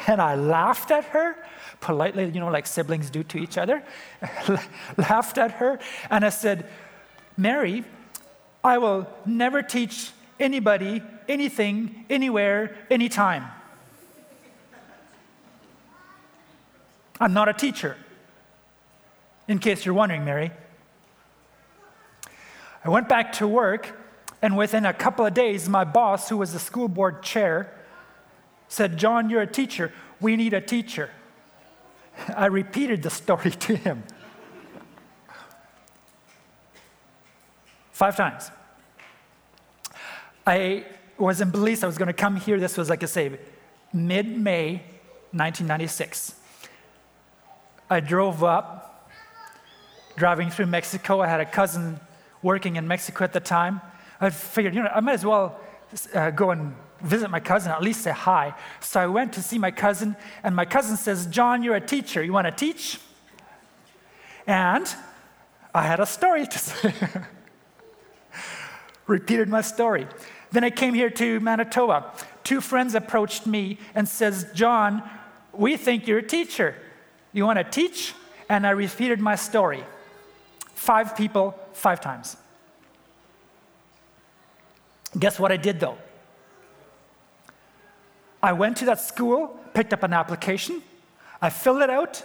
And 0.08 0.22
I 0.22 0.36
laughed 0.36 0.92
at 0.92 1.06
her, 1.06 1.36
politely, 1.80 2.26
you 2.26 2.40
know, 2.40 2.50
like 2.50 2.68
siblings 2.68 3.10
do 3.10 3.24
to 3.24 3.38
each 3.38 3.58
other. 3.58 3.84
laughed 4.98 5.38
at 5.38 5.52
her, 5.52 5.80
and 6.10 6.24
I 6.24 6.30
said, 6.30 6.70
Mary, 7.38 7.84
I 8.64 8.78
will 8.78 9.08
never 9.26 9.62
teach 9.62 10.12
anybody 10.40 11.02
anything, 11.28 12.06
anywhere, 12.10 12.76
anytime. 12.90 13.46
I'm 17.20 17.34
not 17.34 17.50
a 17.50 17.54
teacher, 17.54 17.98
in 19.48 19.60
case 19.60 19.86
you're 19.86 19.94
wondering, 19.94 20.26
Mary. 20.26 20.52
I 22.84 22.90
went 22.90 23.08
back 23.08 23.34
to 23.34 23.48
work, 23.48 23.98
and 24.42 24.58
within 24.58 24.86
a 24.86 24.94
couple 24.94 25.26
of 25.26 25.34
days, 25.34 25.70
my 25.70 25.84
boss, 25.84 26.30
who 26.30 26.38
was 26.38 26.54
the 26.54 26.60
school 26.60 26.88
board 26.88 27.22
chair, 27.22 27.74
said, 28.68 28.98
John, 28.98 29.30
you're 29.30 29.42
a 29.42 29.48
teacher. 29.48 29.92
We 30.20 30.36
need 30.36 30.54
a 30.54 30.62
teacher. 30.62 31.10
I 32.36 32.48
repeated 32.48 33.04
the 33.04 33.10
story 33.10 33.52
to 33.68 33.76
him 33.76 34.04
five 38.02 38.16
times. 38.16 38.50
I 40.48 40.86
was 41.20 41.40
in 41.40 41.52
Belize. 41.52 41.84
I 41.84 41.86
was 41.86 42.00
going 42.00 42.08
to 42.08 42.14
come 42.14 42.36
here. 42.36 42.60
This 42.60 42.76
was, 42.76 42.90
like 42.90 43.04
I 43.04 43.06
say, 43.06 43.38
mid 43.94 44.28
May 44.28 44.82
1996. 45.34 46.34
I 47.92 48.00
drove 48.00 48.44
up, 48.44 49.08
driving 50.16 50.50
through 50.50 50.66
Mexico. 50.66 51.22
I 51.22 51.28
had 51.28 51.42
a 51.42 51.46
cousin 51.46 52.00
working 52.42 52.76
in 52.76 52.88
Mexico 52.88 53.24
at 53.24 53.34
the 53.34 53.40
time. 53.40 53.82
I 54.20 54.30
figured, 54.30 54.76
you 54.76 54.84
know, 54.84 54.92
I 54.94 55.00
might 55.00 55.14
as 55.14 55.26
well 55.26 55.60
uh, 56.14 56.30
go 56.32 56.52
and 56.52 56.76
visit 57.02 57.30
my 57.30 57.40
cousin, 57.40 57.72
at 57.72 57.82
least 57.82 58.02
say 58.02 58.12
hi. 58.12 58.54
So 58.80 59.00
I 59.00 59.08
went 59.08 59.34
to 59.34 59.42
see 59.42 59.58
my 59.58 59.72
cousin, 59.72 60.16
and 60.44 60.56
my 60.56 60.66
cousin 60.66 60.98
says, 60.98 61.26
John, 61.26 61.64
you're 61.64 61.76
a 61.76 61.82
teacher. 61.86 62.24
You 62.24 62.34
want 62.34 62.46
to 62.46 62.52
teach? 62.52 63.00
And 64.48 64.88
I 65.74 65.84
had 65.84 66.00
a 66.00 66.06
story 66.06 66.46
to 66.46 66.60
say. 66.60 66.94
Repeated 69.08 69.50
my 69.50 69.62
story. 69.62 70.08
Then 70.52 70.64
I 70.64 70.70
came 70.70 70.94
here 70.94 71.10
to 71.10 71.40
Manitoba. 71.40 72.12
Two 72.44 72.62
friends 72.62 72.96
approached 72.96 73.46
me 73.46 73.78
and 73.96 74.08
says, 74.08 74.48
John, 74.54 75.04
we 75.54 75.78
think 75.78 76.08
you're 76.08 76.20
a 76.20 76.24
teacher. 76.24 76.76
You 77.34 77.46
want 77.46 77.58
to 77.58 77.64
teach? 77.64 78.14
And 78.50 78.68
I 78.68 78.72
repeated 78.72 79.20
my 79.20 79.36
story. 79.36 79.84
Five 80.82 81.16
people, 81.16 81.54
five 81.74 82.02
times. 82.02 82.38
Guess 85.20 85.40
what 85.40 85.52
I 85.52 85.58
did 85.58 85.80
though? 85.80 86.00
I 88.42 88.54
went 88.54 88.78
to 88.78 88.86
that 88.86 89.00
school, 89.00 89.60
picked 89.76 89.94
up 89.94 90.02
an 90.02 90.12
application, 90.12 90.82
I 91.40 91.52
filled 91.52 91.84
it 91.84 91.92
out, 91.92 92.24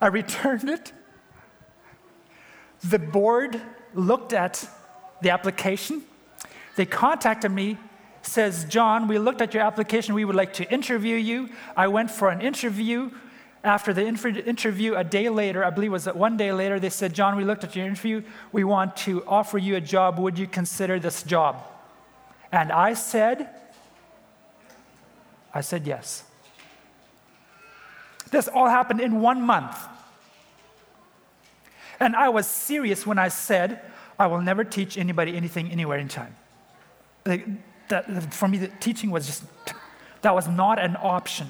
I 0.00 0.06
returned 0.20 0.68
it. 0.68 0.92
The 2.82 2.98
board 2.98 3.62
looked 3.94 4.32
at 4.32 4.68
the 5.22 5.30
application. 5.30 6.02
They 6.74 6.86
contacted 6.86 7.52
me, 7.52 7.78
says, 8.20 8.64
John, 8.64 9.06
we 9.06 9.20
looked 9.20 9.40
at 9.40 9.54
your 9.54 9.62
application, 9.62 10.12
we 10.16 10.24
would 10.24 10.34
like 10.34 10.54
to 10.54 10.68
interview 10.72 11.14
you. 11.14 11.50
I 11.76 11.86
went 11.86 12.10
for 12.10 12.30
an 12.30 12.40
interview. 12.40 13.12
After 13.66 13.92
the 13.92 14.06
interview, 14.06 14.94
a 14.94 15.02
day 15.02 15.28
later, 15.28 15.64
I 15.64 15.70
believe 15.70 15.90
it 15.90 15.94
was 15.94 16.06
one 16.06 16.36
day 16.36 16.52
later, 16.52 16.78
they 16.78 16.88
said, 16.88 17.12
John, 17.12 17.34
we 17.34 17.44
looked 17.44 17.64
at 17.64 17.74
your 17.74 17.84
interview. 17.84 18.22
We 18.52 18.62
want 18.62 18.96
to 18.98 19.26
offer 19.26 19.58
you 19.58 19.74
a 19.74 19.80
job. 19.80 20.20
Would 20.20 20.38
you 20.38 20.46
consider 20.46 21.00
this 21.00 21.24
job? 21.24 21.56
And 22.52 22.70
I 22.70 22.94
said, 22.94 23.48
I 25.52 25.62
said 25.62 25.84
yes. 25.84 26.22
This 28.30 28.46
all 28.46 28.68
happened 28.68 29.00
in 29.00 29.20
one 29.20 29.42
month. 29.42 29.76
And 31.98 32.14
I 32.14 32.28
was 32.28 32.46
serious 32.46 33.04
when 33.04 33.18
I 33.18 33.26
said, 33.26 33.80
I 34.16 34.28
will 34.28 34.42
never 34.42 34.62
teach 34.62 34.96
anybody 34.96 35.36
anything 35.36 35.72
anywhere 35.72 35.98
in 35.98 36.06
time. 36.06 36.36
Like, 37.24 37.48
that, 37.88 38.32
for 38.32 38.46
me, 38.46 38.58
the 38.58 38.68
teaching 38.78 39.10
was 39.10 39.26
just, 39.26 39.42
that 40.22 40.36
was 40.36 40.46
not 40.46 40.78
an 40.78 40.96
option. 41.02 41.48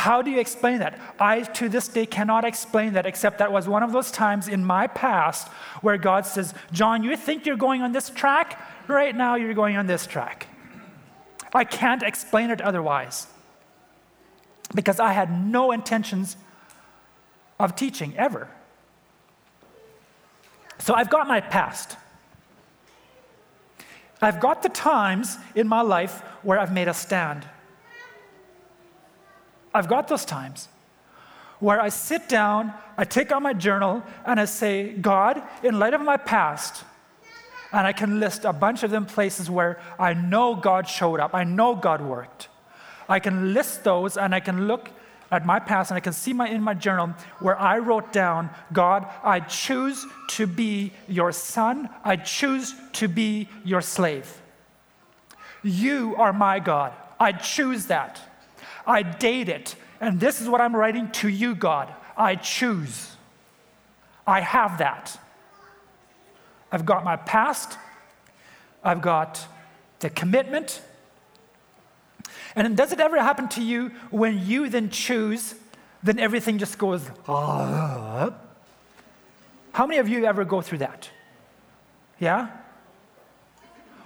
How 0.00 0.22
do 0.22 0.30
you 0.30 0.40
explain 0.40 0.78
that? 0.78 0.98
I, 1.18 1.42
to 1.42 1.68
this 1.68 1.86
day, 1.86 2.06
cannot 2.06 2.46
explain 2.46 2.94
that, 2.94 3.04
except 3.04 3.36
that 3.36 3.52
was 3.52 3.68
one 3.68 3.82
of 3.82 3.92
those 3.92 4.10
times 4.10 4.48
in 4.48 4.64
my 4.64 4.86
past 4.86 5.48
where 5.82 5.98
God 5.98 6.24
says, 6.24 6.54
John, 6.72 7.04
you 7.04 7.14
think 7.18 7.44
you're 7.44 7.54
going 7.54 7.82
on 7.82 7.92
this 7.92 8.08
track? 8.08 8.58
Right 8.88 9.14
now, 9.14 9.34
you're 9.34 9.52
going 9.52 9.76
on 9.76 9.86
this 9.86 10.06
track. 10.06 10.46
I 11.52 11.64
can't 11.64 12.02
explain 12.02 12.48
it 12.48 12.62
otherwise. 12.62 13.26
Because 14.74 15.00
I 15.00 15.12
had 15.12 15.44
no 15.46 15.70
intentions 15.70 16.34
of 17.58 17.76
teaching 17.76 18.14
ever. 18.16 18.48
So 20.78 20.94
I've 20.94 21.10
got 21.10 21.28
my 21.28 21.42
past. 21.42 21.98
I've 24.22 24.40
got 24.40 24.62
the 24.62 24.70
times 24.70 25.36
in 25.54 25.68
my 25.68 25.82
life 25.82 26.20
where 26.42 26.58
I've 26.58 26.72
made 26.72 26.88
a 26.88 26.94
stand. 26.94 27.46
I've 29.72 29.88
got 29.88 30.08
those 30.08 30.24
times 30.24 30.68
where 31.60 31.80
I 31.80 31.90
sit 31.90 32.28
down, 32.28 32.72
I 32.96 33.04
take 33.04 33.30
out 33.30 33.42
my 33.42 33.52
journal, 33.52 34.02
and 34.24 34.40
I 34.40 34.46
say, 34.46 34.92
God, 34.94 35.42
in 35.62 35.78
light 35.78 35.94
of 35.94 36.00
my 36.00 36.16
past, 36.16 36.84
and 37.72 37.86
I 37.86 37.92
can 37.92 38.18
list 38.18 38.44
a 38.44 38.52
bunch 38.52 38.82
of 38.82 38.90
them 38.90 39.06
places 39.06 39.50
where 39.50 39.78
I 39.98 40.14
know 40.14 40.54
God 40.54 40.88
showed 40.88 41.20
up, 41.20 41.34
I 41.34 41.44
know 41.44 41.74
God 41.74 42.00
worked. 42.00 42.48
I 43.08 43.18
can 43.18 43.54
list 43.54 43.84
those 43.84 44.16
and 44.16 44.34
I 44.34 44.40
can 44.40 44.66
look 44.68 44.90
at 45.32 45.44
my 45.44 45.58
past 45.58 45.90
and 45.90 45.96
I 45.96 46.00
can 46.00 46.12
see 46.12 46.32
my, 46.32 46.48
in 46.48 46.62
my 46.62 46.74
journal 46.74 47.14
where 47.40 47.58
I 47.58 47.78
wrote 47.78 48.12
down, 48.12 48.50
God, 48.72 49.06
I 49.22 49.40
choose 49.40 50.06
to 50.30 50.46
be 50.46 50.92
your 51.08 51.32
son, 51.32 51.88
I 52.04 52.16
choose 52.16 52.74
to 52.94 53.08
be 53.08 53.48
your 53.64 53.80
slave. 53.80 54.40
You 55.62 56.14
are 56.16 56.32
my 56.32 56.58
God. 56.58 56.92
I 57.18 57.32
choose 57.32 57.86
that. 57.86 58.20
I 58.90 59.02
date 59.02 59.48
it. 59.48 59.76
And 60.00 60.18
this 60.18 60.40
is 60.40 60.48
what 60.48 60.60
I'm 60.60 60.74
writing 60.74 61.10
to 61.12 61.28
you, 61.28 61.54
God. 61.54 61.94
I 62.16 62.34
choose. 62.34 63.12
I 64.26 64.40
have 64.40 64.78
that. 64.78 65.16
I've 66.72 66.84
got 66.84 67.04
my 67.04 67.16
past, 67.16 67.78
I've 68.82 69.00
got 69.00 69.46
the 70.00 70.10
commitment. 70.10 70.82
And 72.56 72.76
does 72.76 72.92
it 72.92 73.00
ever 73.00 73.20
happen 73.20 73.48
to 73.50 73.62
you 73.62 73.92
when 74.10 74.44
you 74.44 74.68
then 74.68 74.90
choose, 74.90 75.54
then 76.02 76.18
everything 76.18 76.58
just 76.58 76.76
goes, 76.76 77.08
ah? 77.28 78.32
How 79.72 79.86
many 79.86 80.00
of 80.00 80.08
you 80.08 80.24
ever 80.24 80.44
go 80.44 80.60
through 80.60 80.78
that? 80.78 81.10
Yeah? 82.18 82.48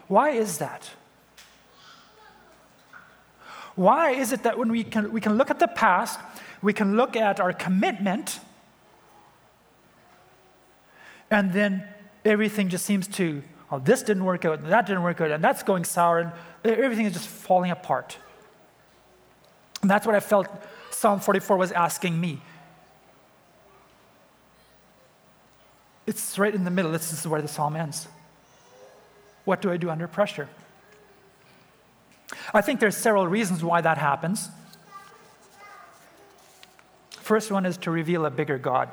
Why 0.09 0.31
is 0.31 0.59
that? 0.59 0.91
Why 3.76 4.11
is 4.11 4.33
it 4.33 4.45
that 4.45 4.57
when 4.57 4.71
we 4.71 4.85
can, 4.85 5.11
we 5.12 5.21
can 5.21 5.37
look 5.37 5.50
at 5.50 5.59
the 5.59 5.69
past, 5.69 6.21
we 6.62 6.73
can 6.73 6.97
look 6.97 7.16
at 7.16 7.40
our 7.40 7.52
commitment, 7.52 8.40
and 11.31 11.52
then 11.52 11.87
everything 12.25 12.69
just 12.69 12.87
seems 12.87 13.09
to, 13.09 13.43
oh, 13.71 13.81
this 13.81 14.02
didn't 14.02 14.25
work 14.25 14.45
out, 14.45 14.61
and 14.61 14.69
that 14.69 14.87
didn't 14.87 15.02
work 15.02 15.21
out, 15.21 15.31
and 15.31 15.43
that's 15.43 15.62
going 15.62 15.85
sour, 15.85 16.21
and 16.21 16.33
everything 16.64 17.07
is 17.07 17.12
just 17.12 17.28
falling 17.28 17.71
apart. 17.71 18.16
And 19.83 19.90
that's 19.90 20.07
what 20.07 20.14
I 20.14 20.21
felt 20.21 20.49
Psalm 20.90 21.21
44 21.21 21.57
was 21.57 21.73
asking 21.73 22.19
me. 22.19 22.40
It's 26.07 26.38
right 26.38 26.54
in 26.54 26.64
the 26.64 26.71
middle. 26.71 26.93
This 26.93 27.12
is 27.12 27.26
where 27.26 27.43
the 27.43 27.49
psalm 27.49 27.76
ends. 27.76 28.09
What 29.45 29.61
do 29.61 29.71
I 29.71 29.76
do 29.76 29.90
under 29.90 30.07
pressure? 30.07 30.49
I 32.53 32.61
think 32.61 32.81
there's 32.81 32.97
several 32.97 33.26
reasons 33.26 33.62
why 33.62 33.81
that 33.81 33.99
happens. 33.99 34.49
First 37.11 37.50
one 37.50 37.64
is 37.64 37.76
to 37.79 37.91
reveal 37.91 38.26
a 38.26 38.31
bigger 38.31 38.59
God. 38.59 38.91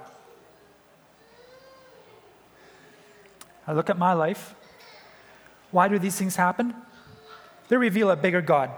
I 3.68 3.74
look 3.74 3.90
at 3.90 3.98
my 3.98 4.14
life. 4.14 4.56
Why 5.72 5.88
do 5.88 6.00
these 6.00 6.16
things 6.16 6.36
happen? 6.36 6.74
They 7.68 7.78
reveal 7.78 8.10
a 8.10 8.16
bigger 8.16 8.42
God. 8.42 8.72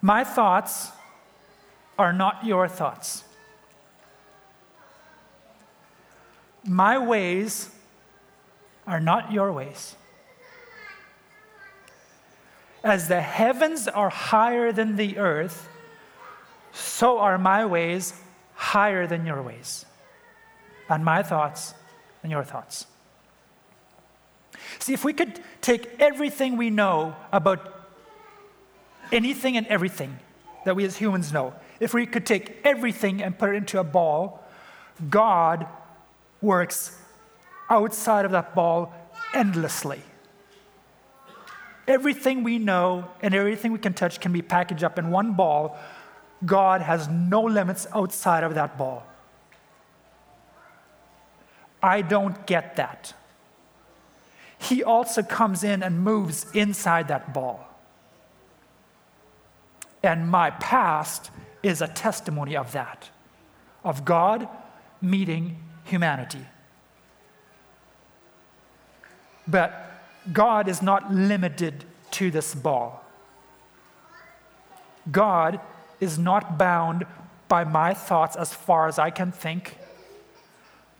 My 0.00 0.24
thoughts 0.24 0.90
are 1.98 2.12
not 2.12 2.44
your 2.44 2.68
thoughts. 2.68 3.24
My 6.66 6.98
ways 6.98 7.70
are 8.86 9.00
not 9.00 9.32
your 9.32 9.52
ways. 9.52 9.96
As 12.84 13.08
the 13.08 13.22
heavens 13.22 13.88
are 13.88 14.10
higher 14.10 14.70
than 14.70 14.96
the 14.96 15.16
earth, 15.16 15.68
so 16.72 17.18
are 17.18 17.38
my 17.38 17.64
ways 17.64 18.12
higher 18.54 19.06
than 19.06 19.24
your 19.24 19.42
ways, 19.42 19.86
and 20.88 21.04
my 21.04 21.22
thoughts 21.22 21.74
than 22.20 22.30
your 22.30 22.44
thoughts. 22.44 22.86
See, 24.78 24.92
if 24.92 25.02
we 25.02 25.14
could 25.14 25.40
take 25.62 25.88
everything 25.98 26.58
we 26.58 26.68
know 26.68 27.16
about 27.32 27.88
anything 29.10 29.56
and 29.56 29.66
everything 29.68 30.18
that 30.66 30.76
we 30.76 30.84
as 30.84 30.96
humans 30.96 31.32
know, 31.32 31.54
if 31.80 31.94
we 31.94 32.04
could 32.04 32.26
take 32.26 32.58
everything 32.64 33.22
and 33.22 33.38
put 33.38 33.50
it 33.50 33.54
into 33.54 33.80
a 33.80 33.84
ball, 33.84 34.46
God 35.08 35.66
works 36.42 36.98
outside 37.70 38.24
of 38.24 38.32
that 38.32 38.54
ball 38.54 38.92
endlessly. 39.32 40.02
Everything 41.86 42.44
we 42.44 42.58
know 42.58 43.08
and 43.20 43.34
everything 43.34 43.72
we 43.72 43.78
can 43.78 43.94
touch 43.94 44.20
can 44.20 44.32
be 44.32 44.42
packaged 44.42 44.82
up 44.82 44.98
in 44.98 45.10
one 45.10 45.34
ball. 45.34 45.78
God 46.44 46.80
has 46.80 47.08
no 47.08 47.42
limits 47.42 47.86
outside 47.94 48.42
of 48.42 48.54
that 48.54 48.78
ball. 48.78 49.04
I 51.82 52.00
don't 52.00 52.46
get 52.46 52.76
that. 52.76 53.12
He 54.58 54.82
also 54.82 55.22
comes 55.22 55.62
in 55.62 55.82
and 55.82 56.00
moves 56.00 56.46
inside 56.54 57.08
that 57.08 57.34
ball. 57.34 57.68
And 60.02 60.28
my 60.28 60.50
past 60.50 61.30
is 61.62 61.82
a 61.82 61.88
testimony 61.88 62.56
of 62.56 62.72
that, 62.72 63.10
of 63.82 64.04
God 64.04 64.48
meeting 65.02 65.58
humanity. 65.84 66.46
But 69.46 69.93
God 70.32 70.68
is 70.68 70.80
not 70.80 71.12
limited 71.12 71.84
to 72.12 72.30
this 72.30 72.54
ball. 72.54 73.04
God 75.10 75.60
is 76.00 76.18
not 76.18 76.56
bound 76.58 77.04
by 77.48 77.64
my 77.64 77.92
thoughts 77.94 78.36
as 78.36 78.54
far 78.54 78.88
as 78.88 78.98
I 78.98 79.10
can 79.10 79.30
think, 79.30 79.76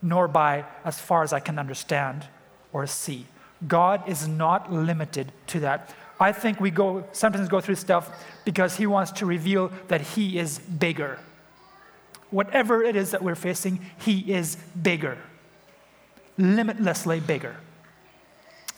nor 0.02 0.28
by 0.28 0.64
as 0.84 1.00
far 1.00 1.22
as 1.22 1.32
I 1.32 1.40
can 1.40 1.58
understand 1.58 2.26
or 2.72 2.86
see. 2.86 3.26
God 3.66 4.06
is 4.08 4.28
not 4.28 4.70
limited 4.72 5.32
to 5.48 5.60
that. 5.60 5.94
I 6.20 6.32
think 6.32 6.60
we 6.60 6.70
go 6.70 7.04
sometimes 7.12 7.48
go 7.48 7.60
through 7.60 7.76
stuff 7.76 8.24
because 8.44 8.76
he 8.76 8.86
wants 8.86 9.10
to 9.12 9.26
reveal 9.26 9.72
that 9.88 10.00
he 10.00 10.38
is 10.38 10.58
bigger. 10.58 11.18
Whatever 12.30 12.82
it 12.82 12.96
is 12.96 13.10
that 13.12 13.22
we're 13.22 13.34
facing, 13.34 13.80
he 13.98 14.32
is 14.32 14.56
bigger. 14.80 15.18
Limitlessly 16.36 17.20
bigger. 17.20 17.56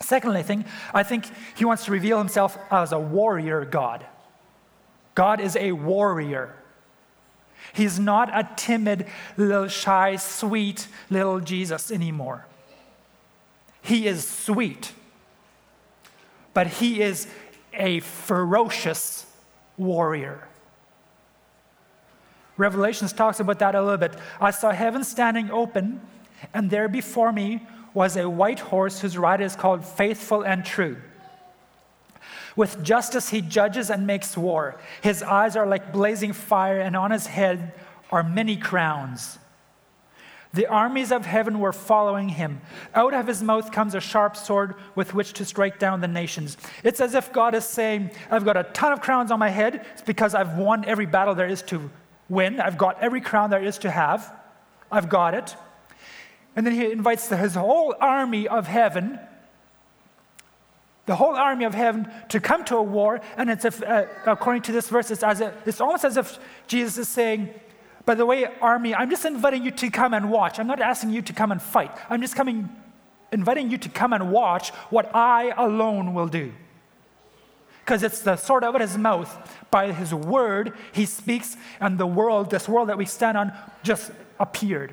Secondly, 0.01 0.41
I 0.41 0.43
think, 0.43 0.67
I 0.95 1.03
think 1.03 1.27
he 1.57 1.65
wants 1.65 1.85
to 1.87 1.91
reveal 1.91 2.19
himself 2.19 2.59
as 2.71 2.93
a 2.93 2.99
warrior 2.99 3.65
God. 3.65 4.07
God 5.15 5.41
is 5.41 5.57
a 5.57 5.73
warrior. 5.73 6.55
He's 7.73 7.99
not 7.99 8.31
a 8.33 8.49
timid, 8.57 9.07
little 9.37 9.69
shy, 9.69 10.17
sweet 10.17 10.89
little 11.11 11.41
Jesus 11.41 11.91
anymore. 11.91 12.47
He 13.81 14.07
is 14.07 14.29
sweet, 14.29 14.93
but 16.55 16.67
he 16.67 17.01
is 17.01 17.29
a 17.73 18.01
ferocious 18.01 19.27
warrior. 19.77 20.49
Revelations 22.57 23.13
talks 23.13 23.41
about 23.41 23.59
that 23.59 23.75
a 23.75 23.81
little 23.81 23.99
bit. 23.99 24.15
I 24.41 24.51
saw 24.51 24.73
heaven 24.73 25.05
standing 25.05 25.51
open, 25.51 26.01
and 26.55 26.71
there 26.71 26.89
before 26.89 27.33
me 27.33 27.67
was 27.97 28.15
a 28.19 28.29
white 28.29 28.61
horse 28.61 29.01
whose 29.01 29.17
rider 29.17 29.43
is 29.43 29.57
called 29.57 29.83
Faithful 29.83 30.43
and 30.43 30.67
True. 30.67 30.99
With 32.55 32.83
justice 32.83 33.31
he 33.31 33.41
judges 33.41 33.89
and 33.89 34.07
makes 34.07 34.37
war. 34.37 34.79
His 35.01 35.23
eyes 35.23 35.57
are 35.57 35.67
like 35.67 35.95
blazing 35.95 36.35
fire, 36.35 36.79
and 36.79 36.95
on 36.95 37.11
his 37.11 37.27
head 37.27 37.73
are 38.11 38.23
many 38.23 38.59
crowns. 38.59 39.39
The 40.53 40.67
armies 40.67 41.11
of 41.11 41.25
heaven 41.25 41.59
were 41.59 41.73
following 41.73 42.29
him. 42.29 42.61
Out 42.95 43.15
of 43.15 43.27
his 43.27 43.43
mouth 43.43 43.73
comes 43.73 43.95
a 43.95 44.01
sharp 44.01 44.37
sword 44.37 44.75
with 44.95 45.15
which 45.15 45.33
to 45.33 45.47
strike 45.47 45.79
down 45.79 46.03
the 46.03 46.09
nations. 46.09 46.59
It's 46.85 47.01
as 47.01 47.15
if 47.15 47.33
God 47.33 47.55
is 47.55 47.65
saying, 47.65 48.11
I've 48.31 48.45
got 48.45 48.59
a 48.59 48.65
ton 48.65 48.93
of 48.93 49.01
crowns 49.01 49.31
on 49.31 49.39
my 49.39 49.49
head. 49.49 49.87
It's 49.95 50.03
because 50.03 50.35
I've 50.35 50.59
won 50.59 50.85
every 50.85 51.07
battle 51.07 51.35
there 51.35 51.49
is 51.49 51.63
to 51.63 51.91
win. 52.29 52.61
I've 52.61 52.77
got 52.77 53.03
every 53.03 53.23
crown 53.23 53.49
there 53.49 53.65
is 53.65 53.79
to 53.79 53.91
have. 53.91 54.35
I've 54.93 55.09
got 55.09 55.33
it. 55.33 55.57
And 56.57 56.67
then 56.67 56.75
he 56.75 56.91
invites 56.91 57.29
his 57.29 57.55
whole 57.55 57.95
army 58.01 58.49
of 58.49 58.67
heaven, 58.67 59.21
the 61.05 61.15
whole 61.15 61.37
army 61.37 61.65
of 61.65 61.75
heaven, 61.75 62.11
to 62.31 62.41
come 62.41 62.65
to 62.65 62.77
a 62.77 62.83
war. 62.83 63.21
And 63.37 63.51
it's 63.51 63.65
if, 63.65 63.83
uh, 63.83 64.07
according 64.25 64.63
to 64.63 64.73
this 64.73 64.89
verse, 64.89 65.11
it's, 65.11 65.23
as 65.23 65.41
if, 65.41 65.55
it's 65.69 65.81
almost 65.81 66.05
as 66.05 66.17
if 66.17 66.39
Jesus 66.67 66.97
is 66.99 67.09
saying, 67.09 67.51
by 68.07 68.15
the 68.15 68.25
way, 68.25 68.47
army, 68.61 68.95
I'm 68.95 69.11
just 69.11 69.25
inviting 69.25 69.65
you 69.65 69.71
to 69.73 69.91
come 69.91 70.15
and 70.15 70.31
watch. 70.31 70.59
I'm 70.59 70.67
not 70.67 70.81
asking 70.81 71.11
you 71.11 71.23
to 71.23 71.33
come 71.33 71.53
and 71.53 71.61
fight. 71.61 71.91
I'm 72.09 72.23
just 72.23 72.35
coming, 72.35 72.69
inviting 73.33 73.71
you 73.71 73.79
to 73.79 73.89
come 73.89 74.13
and 74.13 74.33
watch 74.33 74.71
what 74.91 75.15
I 75.15 75.53
alone 75.57 76.15
will 76.15 76.29
do. 76.29 76.53
because 77.87 78.03
it's 78.03 78.21
the 78.23 78.35
sword 78.35 78.65
out 78.65 78.75
of 78.75 78.81
his 78.81 78.99
mouth. 78.99 79.31
By 79.71 79.93
his 79.93 80.13
word, 80.13 80.73
he 80.91 81.07
speaks, 81.07 81.57
and 81.81 81.99
the 81.99 82.07
world, 82.07 82.51
this 82.51 82.69
world 82.69 82.89
that 82.89 82.99
we 82.99 83.07
stand 83.07 83.39
on, 83.39 83.53
just 83.85 84.11
appeared. 84.41 84.93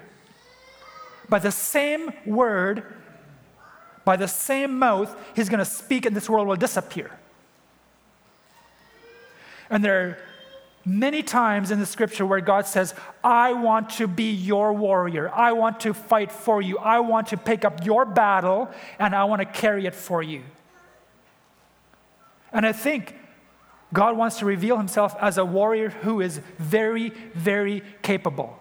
By 1.29 1.39
the 1.39 1.51
same 1.51 2.11
word, 2.25 2.83
by 4.05 4.17
the 4.17 4.27
same 4.27 4.77
mouth, 4.77 5.15
he's 5.35 5.49
going 5.49 5.59
to 5.59 5.65
speak, 5.65 6.05
and 6.05 6.15
this 6.15 6.29
world 6.29 6.47
will 6.47 6.55
disappear. 6.55 7.11
And 9.69 9.83
there 9.83 10.01
are 10.01 10.17
many 10.85 11.23
times 11.23 11.71
in 11.71 11.79
the 11.79 11.85
scripture 11.85 12.25
where 12.25 12.41
God 12.41 12.65
says, 12.65 12.93
I 13.23 13.53
want 13.53 13.91
to 13.91 14.07
be 14.07 14.31
your 14.31 14.73
warrior. 14.73 15.31
I 15.33 15.53
want 15.53 15.79
to 15.81 15.93
fight 15.93 16.31
for 16.31 16.61
you. 16.61 16.77
I 16.77 16.99
want 16.99 17.27
to 17.27 17.37
pick 17.37 17.63
up 17.63 17.85
your 17.85 18.05
battle, 18.05 18.69
and 18.99 19.15
I 19.15 19.23
want 19.23 19.39
to 19.39 19.45
carry 19.45 19.85
it 19.85 19.95
for 19.95 20.21
you. 20.21 20.43
And 22.51 22.65
I 22.65 22.73
think 22.73 23.15
God 23.93 24.17
wants 24.17 24.39
to 24.39 24.45
reveal 24.45 24.77
himself 24.77 25.15
as 25.21 25.37
a 25.37 25.45
warrior 25.45 25.89
who 25.89 26.19
is 26.19 26.39
very, 26.57 27.09
very 27.33 27.81
capable. 28.01 28.59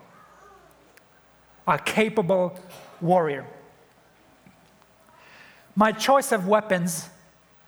A 1.67 1.79
capable 1.79 2.59
warrior. 3.01 3.47
My 5.75 5.93
choice 5.93 6.33
of 6.33 6.47
weapons 6.47 7.09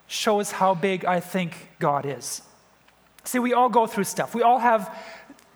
shows 0.07 0.52
how 0.52 0.74
big 0.74 1.04
I 1.04 1.20
think 1.20 1.70
God 1.78 2.04
is. 2.04 2.42
See, 3.24 3.38
we 3.38 3.54
all 3.54 3.68
go 3.68 3.87
through 3.87 4.04
stuff. 4.04 4.35
We 4.35 4.42
all 4.42 4.59
have 4.59 4.94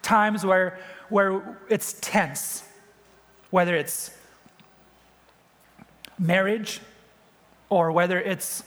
times 0.03 0.45
where, 0.45 0.79
where 1.11 1.59
it's 1.69 1.95
tense, 2.01 2.63
whether 3.51 3.77
it's 3.77 4.11
marriage 6.19 6.81
or 7.69 7.93
whether 7.93 8.19
it's 8.19 8.65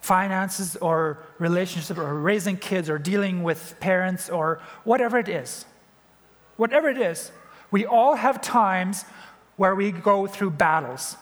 finances 0.00 0.76
or 0.76 1.18
relationship 1.38 1.98
or 1.98 2.14
raising 2.14 2.56
kids 2.56 2.88
or 2.88 2.98
dealing 2.98 3.42
with 3.42 3.74
parents 3.80 4.30
or 4.30 4.60
whatever 4.84 5.18
it 5.18 5.28
is. 5.28 5.64
Whatever 6.56 6.88
it 6.88 6.98
is, 6.98 7.32
we 7.74 7.84
all 7.84 8.14
have 8.14 8.40
times 8.40 9.04
where 9.56 9.74
we 9.74 9.90
go 9.90 10.28
through 10.28 10.50
battles. 10.50 11.16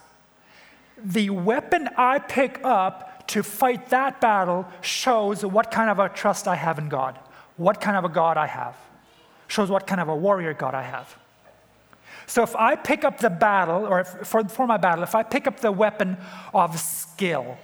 The 1.03 1.31
weapon 1.31 1.89
I 1.97 2.19
pick 2.19 2.61
up 2.63 3.27
to 3.29 3.43
fight 3.43 3.89
that 3.89 4.21
battle 4.21 4.69
shows 4.83 5.47
what 5.47 5.71
kind 5.71 5.89
of 5.89 5.99
a 5.99 6.11
trust 6.11 6.47
I 6.47 6.57
have 6.57 6.79
in 6.79 6.91
God, 6.91 7.19
what 7.57 7.81
kind 7.81 7.97
of 7.97 8.05
a 8.05 8.11
God 8.11 8.37
I 8.37 8.47
have, 8.49 8.77
shows 9.49 9.71
what 9.71 9.87
kind 9.87 9.99
of 9.99 10.11
a 10.11 10.15
warrior 10.15 10.53
God 10.53 10.75
I 10.75 10.83
have. 10.83 11.17
So 12.27 12.43
if 12.43 12.55
I 12.55 12.77
pick 12.77 13.03
up 13.03 13.17
the 13.19 13.31
battle, 13.31 13.87
or 13.87 14.01
if, 14.01 14.09
for, 14.09 14.45
for 14.45 14.67
my 14.67 14.77
battle, 14.77 15.05
if 15.05 15.15
I 15.15 15.23
pick 15.23 15.47
up 15.47 15.61
the 15.61 15.73
weapon 15.73 16.19
of 16.53 16.79
skill, 16.79 17.57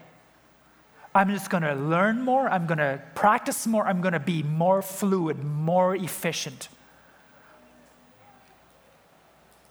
I'm 1.14 1.28
just 1.28 1.50
going 1.50 1.62
to 1.62 1.74
learn 1.74 2.22
more, 2.22 2.48
I'm 2.48 2.66
going 2.66 2.78
to 2.78 3.02
practice 3.14 3.66
more, 3.66 3.86
I'm 3.86 4.00
going 4.00 4.14
to 4.14 4.26
be 4.34 4.42
more 4.42 4.80
fluid, 4.80 5.44
more 5.44 5.94
efficient. 5.94 6.70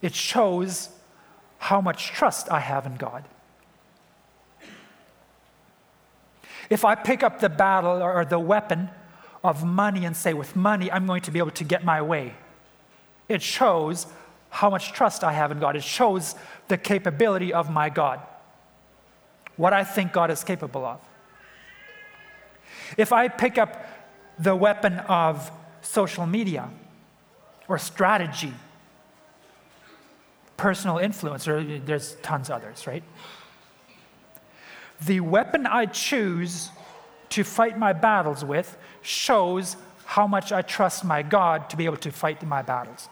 It 0.00 0.14
shows 0.14 0.90
how 1.58 1.80
much 1.80 2.08
trust 2.08 2.50
I 2.50 2.60
have 2.60 2.86
in 2.86 2.96
God. 2.96 3.24
If 6.70 6.84
I 6.84 6.94
pick 6.94 7.22
up 7.22 7.40
the 7.40 7.48
battle 7.48 8.02
or 8.02 8.24
the 8.24 8.38
weapon 8.38 8.90
of 9.42 9.64
money 9.64 10.04
and 10.04 10.16
say, 10.16 10.34
with 10.34 10.54
money, 10.54 10.90
I'm 10.92 11.06
going 11.06 11.22
to 11.22 11.30
be 11.30 11.38
able 11.38 11.52
to 11.52 11.64
get 11.64 11.84
my 11.84 12.02
way, 12.02 12.34
it 13.28 13.42
shows 13.42 14.06
how 14.50 14.70
much 14.70 14.92
trust 14.92 15.24
I 15.24 15.32
have 15.32 15.50
in 15.50 15.58
God. 15.58 15.76
It 15.76 15.84
shows 15.84 16.34
the 16.68 16.78
capability 16.78 17.52
of 17.52 17.70
my 17.70 17.88
God, 17.88 18.20
what 19.56 19.72
I 19.72 19.84
think 19.84 20.12
God 20.12 20.30
is 20.30 20.44
capable 20.44 20.84
of. 20.84 21.00
If 22.96 23.12
I 23.12 23.28
pick 23.28 23.58
up 23.58 23.84
the 24.38 24.54
weapon 24.54 24.98
of 25.00 25.50
social 25.82 26.26
media 26.26 26.70
or 27.66 27.78
strategy, 27.78 28.54
personal 30.58 30.98
influence, 30.98 31.48
or 31.48 31.64
there's 31.64 32.16
tons 32.16 32.50
others, 32.50 32.86
right? 32.86 33.02
The 35.00 35.20
weapon 35.20 35.66
I 35.66 35.86
choose 35.86 36.70
to 37.30 37.44
fight 37.44 37.78
my 37.78 37.94
battles 37.94 38.44
with 38.44 38.76
shows 39.00 39.76
how 40.04 40.26
much 40.26 40.52
I 40.52 40.62
trust 40.62 41.04
my 41.04 41.22
God 41.22 41.70
to 41.70 41.76
be 41.76 41.84
able 41.86 41.96
to 41.98 42.10
fight 42.10 42.42
my 42.42 42.60
battles. 42.62 43.08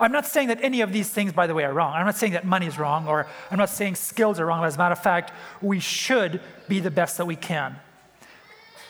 I'm 0.00 0.10
not 0.10 0.26
saying 0.26 0.48
that 0.48 0.58
any 0.62 0.80
of 0.80 0.92
these 0.92 1.08
things, 1.10 1.32
by 1.32 1.46
the 1.46 1.54
way, 1.54 1.64
are 1.64 1.72
wrong. 1.72 1.92
I'm 1.94 2.06
not 2.06 2.16
saying 2.16 2.32
that 2.32 2.44
money 2.44 2.66
is 2.66 2.78
wrong, 2.78 3.06
or 3.06 3.26
I'm 3.50 3.58
not 3.58 3.68
saying 3.68 3.94
skills 3.94 4.40
are 4.40 4.46
wrong. 4.46 4.64
As 4.64 4.74
a 4.74 4.78
matter 4.78 4.92
of 4.92 5.02
fact, 5.02 5.32
we 5.62 5.78
should 5.78 6.40
be 6.66 6.80
the 6.80 6.90
best 6.90 7.18
that 7.18 7.26
we 7.26 7.36
can. 7.36 7.76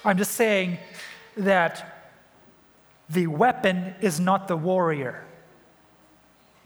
I'm 0.05 0.17
just 0.17 0.33
saying 0.33 0.79
that 1.37 2.09
the 3.11 3.27
weapon 3.27 3.95
is 4.01 4.19
not 4.19 4.49
the 4.49 4.57
warrior. 4.57 5.23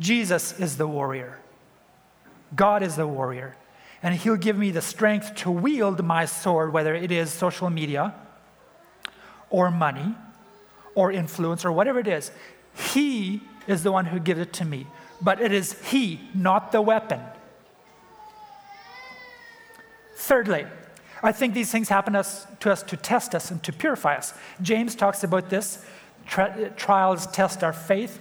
Jesus 0.00 0.58
is 0.58 0.78
the 0.78 0.88
warrior. 0.88 1.38
God 2.56 2.82
is 2.82 2.96
the 2.96 3.06
warrior. 3.06 3.56
And 4.02 4.14
He'll 4.14 4.36
give 4.36 4.56
me 4.56 4.70
the 4.70 4.80
strength 4.80 5.34
to 5.36 5.50
wield 5.50 6.02
my 6.02 6.24
sword, 6.24 6.72
whether 6.72 6.94
it 6.94 7.12
is 7.12 7.30
social 7.30 7.70
media 7.70 8.14
or 9.50 9.70
money 9.70 10.14
or 10.94 11.12
influence 11.12 11.64
or 11.64 11.70
whatever 11.70 12.00
it 12.00 12.08
is. 12.08 12.30
He 12.74 13.42
is 13.66 13.82
the 13.82 13.92
one 13.92 14.06
who 14.06 14.18
gives 14.18 14.40
it 14.40 14.52
to 14.54 14.64
me. 14.64 14.86
But 15.20 15.40
it 15.40 15.52
is 15.52 15.78
He, 15.90 16.20
not 16.34 16.72
the 16.72 16.80
weapon. 16.80 17.20
Thirdly, 20.16 20.66
I 21.22 21.32
think 21.32 21.52
these 21.52 21.70
things 21.70 21.90
happen 21.90 22.14
to 22.14 22.20
us, 22.20 22.46
to 22.60 22.72
us 22.72 22.82
to 22.84 22.96
test 22.96 23.34
us 23.34 23.50
and 23.50 23.62
to 23.64 23.72
purify 23.72 24.16
us. 24.16 24.32
James 24.62 24.94
talks 24.94 25.22
about 25.24 25.50
this. 25.50 25.84
Tri- 26.26 26.70
trials 26.76 27.26
test 27.26 27.62
our 27.62 27.74
faith. 27.74 28.18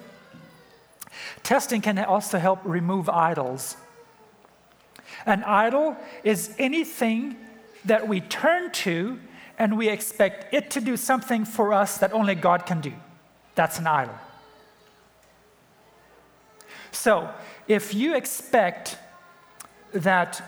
Testing 1.43 1.81
can 1.81 1.97
also 1.99 2.37
help 2.37 2.59
remove 2.63 3.09
idols. 3.09 3.77
An 5.25 5.43
idol 5.43 5.97
is 6.23 6.53
anything 6.57 7.35
that 7.85 8.07
we 8.07 8.21
turn 8.21 8.71
to 8.71 9.19
and 9.57 9.77
we 9.77 9.89
expect 9.89 10.53
it 10.53 10.69
to 10.71 10.81
do 10.81 10.95
something 10.95 11.43
for 11.43 11.73
us 11.73 11.97
that 11.97 12.13
only 12.13 12.35
God 12.35 12.65
can 12.65 12.79
do. 12.79 12.93
That's 13.55 13.77
an 13.77 13.87
idol. 13.87 14.15
So, 16.91 17.29
if 17.67 17.93
you 17.93 18.15
expect 18.15 18.97
that 19.91 20.41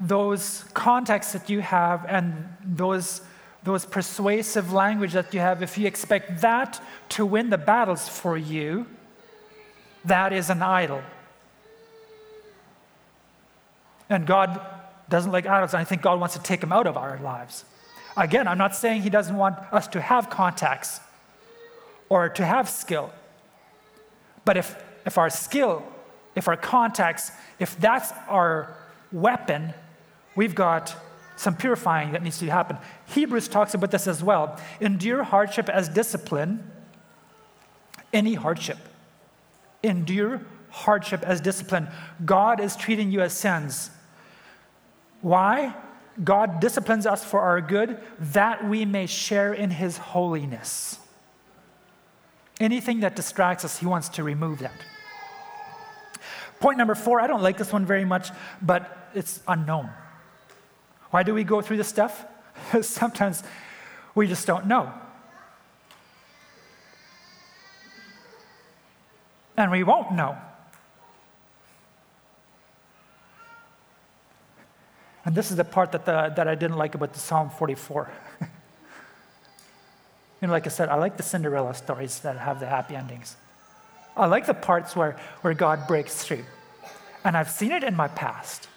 those 0.00 0.64
contacts 0.74 1.32
that 1.32 1.48
you 1.48 1.60
have 1.60 2.04
and 2.06 2.48
those, 2.64 3.22
those 3.62 3.86
persuasive 3.86 4.72
language 4.72 5.12
that 5.12 5.32
you 5.32 5.40
have, 5.40 5.62
if 5.62 5.78
you 5.78 5.86
expect 5.86 6.40
that 6.40 6.82
to 7.10 7.24
win 7.24 7.50
the 7.50 7.58
battles 7.58 8.08
for 8.08 8.36
you, 8.36 8.86
that 10.06 10.32
is 10.32 10.50
an 10.50 10.62
idol. 10.62 11.02
And 14.08 14.26
God 14.26 14.60
doesn't 15.08 15.32
like 15.32 15.46
idols, 15.46 15.74
and 15.74 15.80
I 15.80 15.84
think 15.84 16.02
God 16.02 16.20
wants 16.20 16.34
to 16.36 16.42
take 16.42 16.60
them 16.60 16.72
out 16.72 16.86
of 16.86 16.96
our 16.96 17.18
lives. 17.18 17.64
Again, 18.16 18.48
I'm 18.48 18.58
not 18.58 18.74
saying 18.74 19.02
He 19.02 19.10
doesn't 19.10 19.36
want 19.36 19.56
us 19.72 19.86
to 19.88 20.00
have 20.00 20.30
contacts 20.30 21.00
or 22.08 22.28
to 22.28 22.44
have 22.44 22.68
skill. 22.68 23.10
But 24.44 24.56
if, 24.56 24.82
if 25.04 25.18
our 25.18 25.28
skill, 25.28 25.82
if 26.34 26.48
our 26.48 26.56
contacts, 26.56 27.32
if 27.58 27.78
that's 27.78 28.12
our 28.28 28.76
weapon, 29.12 29.74
we've 30.34 30.54
got 30.54 30.94
some 31.36 31.54
purifying 31.54 32.12
that 32.12 32.22
needs 32.22 32.38
to 32.38 32.46
happen. 32.46 32.78
Hebrews 33.08 33.48
talks 33.48 33.74
about 33.74 33.90
this 33.90 34.06
as 34.06 34.22
well. 34.22 34.58
Endure 34.80 35.22
hardship 35.22 35.68
as 35.68 35.88
discipline, 35.88 36.70
any 38.12 38.34
hardship. 38.34 38.78
Endure 39.82 40.42
hardship 40.70 41.22
as 41.22 41.40
discipline. 41.40 41.88
God 42.24 42.60
is 42.60 42.76
treating 42.76 43.10
you 43.10 43.20
as 43.20 43.32
sins. 43.32 43.90
Why? 45.22 45.74
God 46.22 46.60
disciplines 46.60 47.06
us 47.06 47.24
for 47.24 47.40
our 47.40 47.60
good, 47.60 47.98
that 48.18 48.68
we 48.68 48.84
may 48.84 49.06
share 49.06 49.52
in 49.52 49.70
his 49.70 49.98
holiness. 49.98 50.98
Anything 52.58 53.00
that 53.00 53.16
distracts 53.16 53.64
us, 53.64 53.78
he 53.78 53.86
wants 53.86 54.08
to 54.10 54.22
remove 54.22 54.60
that. 54.60 54.72
Point 56.58 56.78
number 56.78 56.94
four, 56.94 57.20
I 57.20 57.26
don't 57.26 57.42
like 57.42 57.58
this 57.58 57.72
one 57.72 57.84
very 57.84 58.04
much, 58.04 58.30
but 58.62 59.10
it's 59.14 59.40
unknown. 59.46 59.90
Why 61.10 61.22
do 61.22 61.34
we 61.34 61.44
go 61.44 61.60
through 61.60 61.76
this 61.76 61.88
stuff? 61.88 62.24
Sometimes 62.80 63.42
we 64.14 64.26
just 64.26 64.46
don't 64.46 64.66
know. 64.66 64.92
And 69.56 69.70
we 69.70 69.82
won't 69.82 70.12
know. 70.12 70.36
And 75.24 75.34
this 75.34 75.50
is 75.50 75.56
the 75.56 75.64
part 75.64 75.92
that, 75.92 76.04
the, 76.04 76.32
that 76.36 76.46
I 76.46 76.54
didn't 76.54 76.76
like 76.76 76.94
about 76.94 77.12
the 77.12 77.18
Psalm 77.18 77.50
44. 77.50 78.10
you 78.40 78.46
know, 80.42 80.52
like 80.52 80.66
I 80.66 80.70
said, 80.70 80.88
I 80.88 80.94
like 80.94 81.16
the 81.16 81.24
Cinderella 81.24 81.74
stories 81.74 82.20
that 82.20 82.38
have 82.38 82.60
the 82.60 82.66
happy 82.66 82.94
endings. 82.94 83.36
I 84.16 84.26
like 84.26 84.46
the 84.46 84.54
parts 84.54 84.94
where, 84.94 85.16
where 85.40 85.52
God 85.52 85.88
breaks 85.88 86.22
through. 86.22 86.44
And 87.24 87.36
I've 87.36 87.50
seen 87.50 87.72
it 87.72 87.82
in 87.82 87.96
my 87.96 88.06
past. 88.06 88.68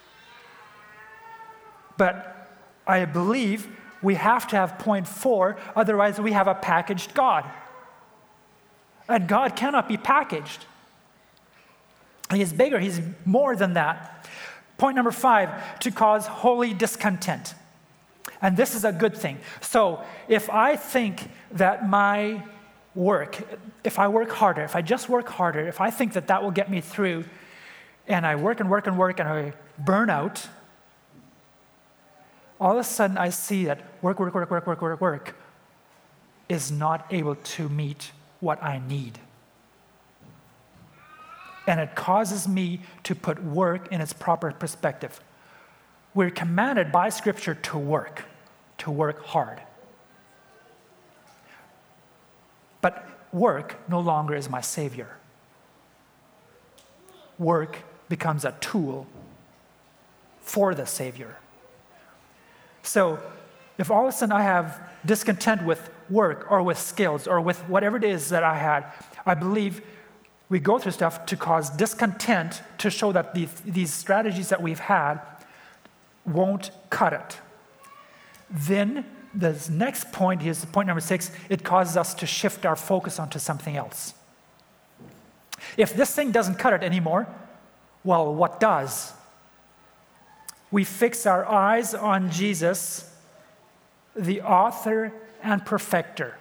But 1.97 2.49
I 2.87 3.05
believe 3.05 3.67
we 4.01 4.15
have 4.15 4.47
to 4.47 4.55
have 4.55 4.79
point 4.79 5.07
four, 5.07 5.57
otherwise, 5.75 6.19
we 6.19 6.31
have 6.31 6.47
a 6.47 6.55
packaged 6.55 7.13
God. 7.13 7.45
And 9.09 9.27
God 9.27 9.55
cannot 9.55 9.89
be 9.89 9.97
packaged. 9.97 10.65
He 12.31 12.41
is 12.41 12.53
bigger, 12.53 12.79
He's 12.79 13.01
more 13.25 13.55
than 13.55 13.73
that. 13.73 14.27
Point 14.77 14.95
number 14.95 15.11
five 15.11 15.79
to 15.79 15.91
cause 15.91 16.27
holy 16.27 16.73
discontent. 16.73 17.55
And 18.41 18.55
this 18.55 18.75
is 18.75 18.85
a 18.85 18.93
good 18.93 19.17
thing. 19.17 19.39
So 19.59 20.01
if 20.29 20.49
I 20.49 20.77
think 20.77 21.29
that 21.51 21.89
my 21.89 22.43
work, 22.95 23.37
if 23.83 23.99
I 23.99 24.07
work 24.07 24.29
harder, 24.29 24.61
if 24.61 24.75
I 24.75 24.81
just 24.81 25.09
work 25.09 25.27
harder, 25.27 25.67
if 25.67 25.81
I 25.81 25.89
think 25.89 26.13
that 26.13 26.27
that 26.27 26.43
will 26.43 26.51
get 26.51 26.71
me 26.71 26.79
through, 26.79 27.25
and 28.07 28.25
I 28.25 28.35
work 28.35 28.59
and 28.59 28.69
work 28.69 28.87
and 28.87 28.97
work 28.97 29.19
and 29.19 29.27
I 29.27 29.53
burn 29.77 30.09
out, 30.09 30.47
all 32.59 32.73
of 32.73 32.79
a 32.79 32.83
sudden 32.83 33.17
I 33.17 33.29
see 33.29 33.65
that 33.65 33.83
work, 34.01 34.19
work, 34.19 34.33
work, 34.33 34.49
work, 34.49 34.67
work, 34.67 34.81
work, 34.81 35.01
work 35.01 35.35
is 36.47 36.71
not 36.71 37.05
able 37.11 37.35
to 37.35 37.69
meet 37.69 38.11
what 38.39 38.61
I 38.63 38.79
need. 38.79 39.19
And 41.67 41.79
it 41.79 41.95
causes 41.95 42.47
me 42.47 42.81
to 43.03 43.13
put 43.13 43.43
work 43.43 43.91
in 43.91 44.01
its 44.01 44.13
proper 44.13 44.51
perspective. 44.51 45.21
We're 46.13 46.31
commanded 46.31 46.91
by 46.91 47.09
Scripture 47.09 47.53
to 47.53 47.77
work, 47.77 48.25
to 48.79 48.91
work 48.91 49.23
hard. 49.25 49.61
But 52.81 53.07
work 53.31 53.75
no 53.87 53.99
longer 53.99 54.35
is 54.35 54.49
my 54.49 54.61
Savior. 54.61 55.17
Work 57.37 57.77
becomes 58.07 58.45
a 58.45 58.55
tool 58.59 59.05
for 60.41 60.73
the 60.73 60.85
Savior. 60.85 61.37
So, 62.81 63.19
if 63.77 63.91
all 63.91 64.07
of 64.07 64.13
a 64.13 64.17
sudden 64.17 64.33
I 64.33 64.41
have 64.41 64.81
discontent 65.05 65.63
with 65.63 65.89
work 66.09 66.51
or 66.51 66.63
with 66.63 66.77
skills 66.77 67.27
or 67.27 67.41
with 67.41 67.59
whatever 67.69 67.97
it 67.97 68.03
is 68.03 68.29
that 68.29 68.43
I 68.43 68.57
had, 68.57 68.85
I 69.25 69.33
believe 69.35 69.81
we 70.49 70.59
go 70.59 70.79
through 70.79 70.93
stuff 70.93 71.25
to 71.27 71.37
cause 71.37 71.69
discontent 71.69 72.61
to 72.79 72.89
show 72.89 73.11
that 73.11 73.33
these, 73.33 73.51
these 73.65 73.93
strategies 73.93 74.49
that 74.49 74.61
we've 74.61 74.79
had 74.79 75.19
won't 76.25 76.71
cut 76.89 77.13
it. 77.13 77.37
Then 78.49 79.05
the 79.33 79.67
next 79.71 80.11
point 80.11 80.43
is 80.43 80.65
point 80.65 80.87
number 80.87 81.01
six 81.01 81.31
it 81.49 81.63
causes 81.63 81.95
us 81.95 82.15
to 82.15 82.25
shift 82.25 82.65
our 82.65 82.75
focus 82.75 83.19
onto 83.19 83.37
something 83.37 83.77
else. 83.77 84.15
If 85.77 85.95
this 85.95 86.13
thing 86.15 86.31
doesn't 86.31 86.55
cut 86.55 86.73
it 86.73 86.83
anymore, 86.83 87.27
well, 88.03 88.33
what 88.33 88.59
does? 88.59 89.13
We 90.71 90.83
fix 90.83 91.25
our 91.25 91.45
eyes 91.45 91.93
on 91.93 92.31
Jesus, 92.31 93.11
the 94.15 94.41
author 94.41 95.13
and 95.43 95.65
perfecter. 95.65 96.35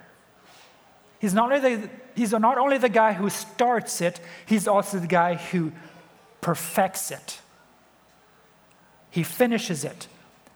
He's 1.19 1.33
not 1.33 1.51
only 1.51 1.75
the, 1.75 1.89
he's 2.15 2.31
not 2.31 2.57
only 2.57 2.77
the 2.77 2.89
guy 2.89 3.13
who 3.13 3.29
starts 3.29 4.01
it, 4.01 4.19
he's 4.45 4.67
also 4.67 4.99
the 4.99 5.07
guy 5.07 5.35
who 5.35 5.71
perfects 6.41 7.11
it. 7.11 7.41
He 9.09 9.23
finishes 9.23 9.83
it, 9.83 10.07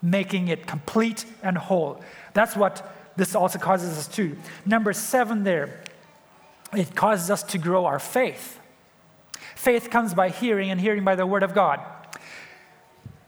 making 0.02 0.48
it 0.48 0.68
complete 0.68 1.26
and 1.42 1.58
whole. 1.58 2.02
That's 2.34 2.56
what 2.56 2.90
this 3.16 3.36
also 3.36 3.60
causes 3.60 3.98
us 3.98 4.08
to. 4.16 4.38
Number 4.66 4.94
seven, 4.94 5.44
there, 5.44 5.82
it 6.76 6.96
causes 6.96 7.30
us 7.30 7.44
to 7.44 7.58
grow 7.58 7.86
our 7.86 8.00
faith. 8.00 8.60
Faith 9.56 9.90
comes 9.90 10.14
by 10.14 10.30
hearing, 10.30 10.72
and 10.72 10.80
hearing 10.80 11.04
by 11.04 11.16
the 11.16 11.26
Word 11.26 11.44
of 11.44 11.54
God. 11.54 11.80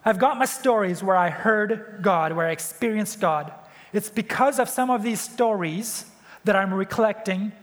I've 0.03 0.19
got 0.19 0.37
my 0.37 0.45
stories 0.45 1.03
where 1.03 1.15
I 1.15 1.29
heard 1.29 1.99
God, 2.01 2.33
where 2.33 2.47
I 2.47 2.51
experienced 2.51 3.19
God. 3.19 3.51
It's 3.95 4.09
because 4.09 4.59
of 4.59 4.67
some 4.67 4.89
of 4.89 5.03
these 5.03 5.21
stories 5.21 6.03
that 6.43 6.53
I'm 6.53 6.73
recollecting 6.73 7.53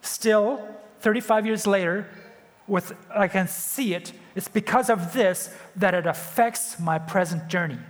still 0.00 0.64
35 1.00 1.44
years 1.44 1.66
later 1.66 2.08
with 2.68 2.94
I 3.10 3.26
can 3.26 3.48
see 3.48 3.92
it. 3.92 4.12
It's 4.36 4.46
because 4.46 4.88
of 4.88 5.12
this 5.12 5.52
that 5.74 5.92
it 5.92 6.06
affects 6.06 6.78
my 6.78 7.00
present 7.00 7.48
journey. 7.48 7.80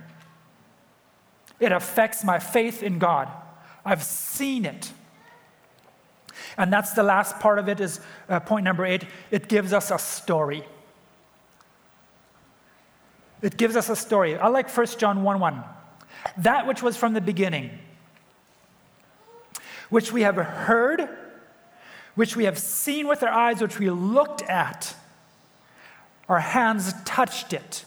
It 1.59 1.71
affects 1.71 2.23
my 2.23 2.39
faith 2.39 2.81
in 2.81 2.97
God. 2.97 3.29
I've 3.85 4.01
seen 4.01 4.65
it. 4.65 4.91
And 6.57 6.73
that's 6.73 6.93
the 6.93 7.03
last 7.03 7.39
part 7.39 7.59
of 7.59 7.69
it 7.69 7.79
is 7.79 7.99
uh, 8.27 8.39
point 8.39 8.63
number 8.63 8.87
8. 8.87 9.05
It 9.29 9.47
gives 9.47 9.71
us 9.71 9.91
a 9.91 9.99
story. 9.99 10.63
It 13.43 13.55
gives 13.55 13.75
us 13.75 13.87
a 13.89 13.95
story. 13.95 14.35
I 14.35 14.47
like 14.47 14.67
1 14.67 14.87
John 14.97 15.21
1 15.21 15.39
1. 15.39 15.63
That 16.37 16.67
which 16.67 16.81
was 16.81 16.97
from 16.97 17.13
the 17.13 17.21
beginning, 17.21 17.77
which 19.89 20.11
we 20.11 20.21
have 20.21 20.35
heard, 20.35 21.09
which 22.15 22.35
we 22.35 22.45
have 22.45 22.57
seen 22.57 23.07
with 23.07 23.23
our 23.23 23.29
eyes, 23.29 23.61
which 23.61 23.79
we 23.79 23.89
looked 23.89 24.41
at, 24.43 24.95
our 26.27 26.39
hands 26.39 26.93
touched 27.05 27.53
it. 27.53 27.85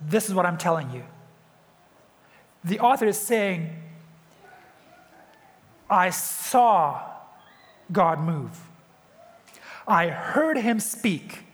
This 0.00 0.28
is 0.28 0.34
what 0.34 0.46
I'm 0.46 0.58
telling 0.58 0.90
you. 0.90 1.04
The 2.64 2.80
author 2.80 3.06
is 3.06 3.18
saying, 3.18 3.70
I 5.88 6.10
saw 6.10 7.00
God 7.90 8.20
move. 8.20 8.60
I 9.86 10.08
heard 10.08 10.58
him 10.58 10.80
speak. 10.80 11.44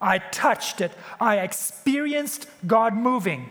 I 0.00 0.18
touched 0.18 0.80
it. 0.80 0.92
I 1.20 1.38
experienced 1.38 2.46
God 2.66 2.94
moving. 2.94 3.50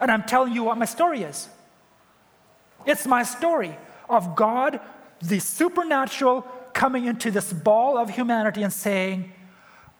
And 0.00 0.10
I'm 0.10 0.22
telling 0.22 0.52
you 0.52 0.64
what 0.64 0.78
my 0.78 0.84
story 0.84 1.22
is. 1.22 1.48
It's 2.86 3.06
my 3.06 3.22
story 3.22 3.76
of 4.08 4.36
God, 4.36 4.80
the 5.20 5.40
supernatural, 5.40 6.42
coming 6.72 7.06
into 7.06 7.30
this 7.30 7.52
ball 7.52 7.98
of 7.98 8.10
humanity 8.10 8.62
and 8.62 8.72
saying, 8.72 9.32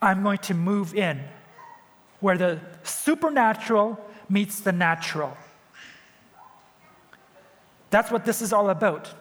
I'm 0.01 0.23
going 0.23 0.39
to 0.39 0.55
move 0.55 0.95
in 0.95 1.21
where 2.21 2.39
the 2.39 2.61
supernatural 2.83 3.99
meets 4.29 4.61
the 4.61 4.73
natural. 4.73 5.37
That's 7.91 8.11
what 8.11 8.25
this 8.25 8.43
is 8.43 8.53
all 8.53 8.71
about. 8.71 9.13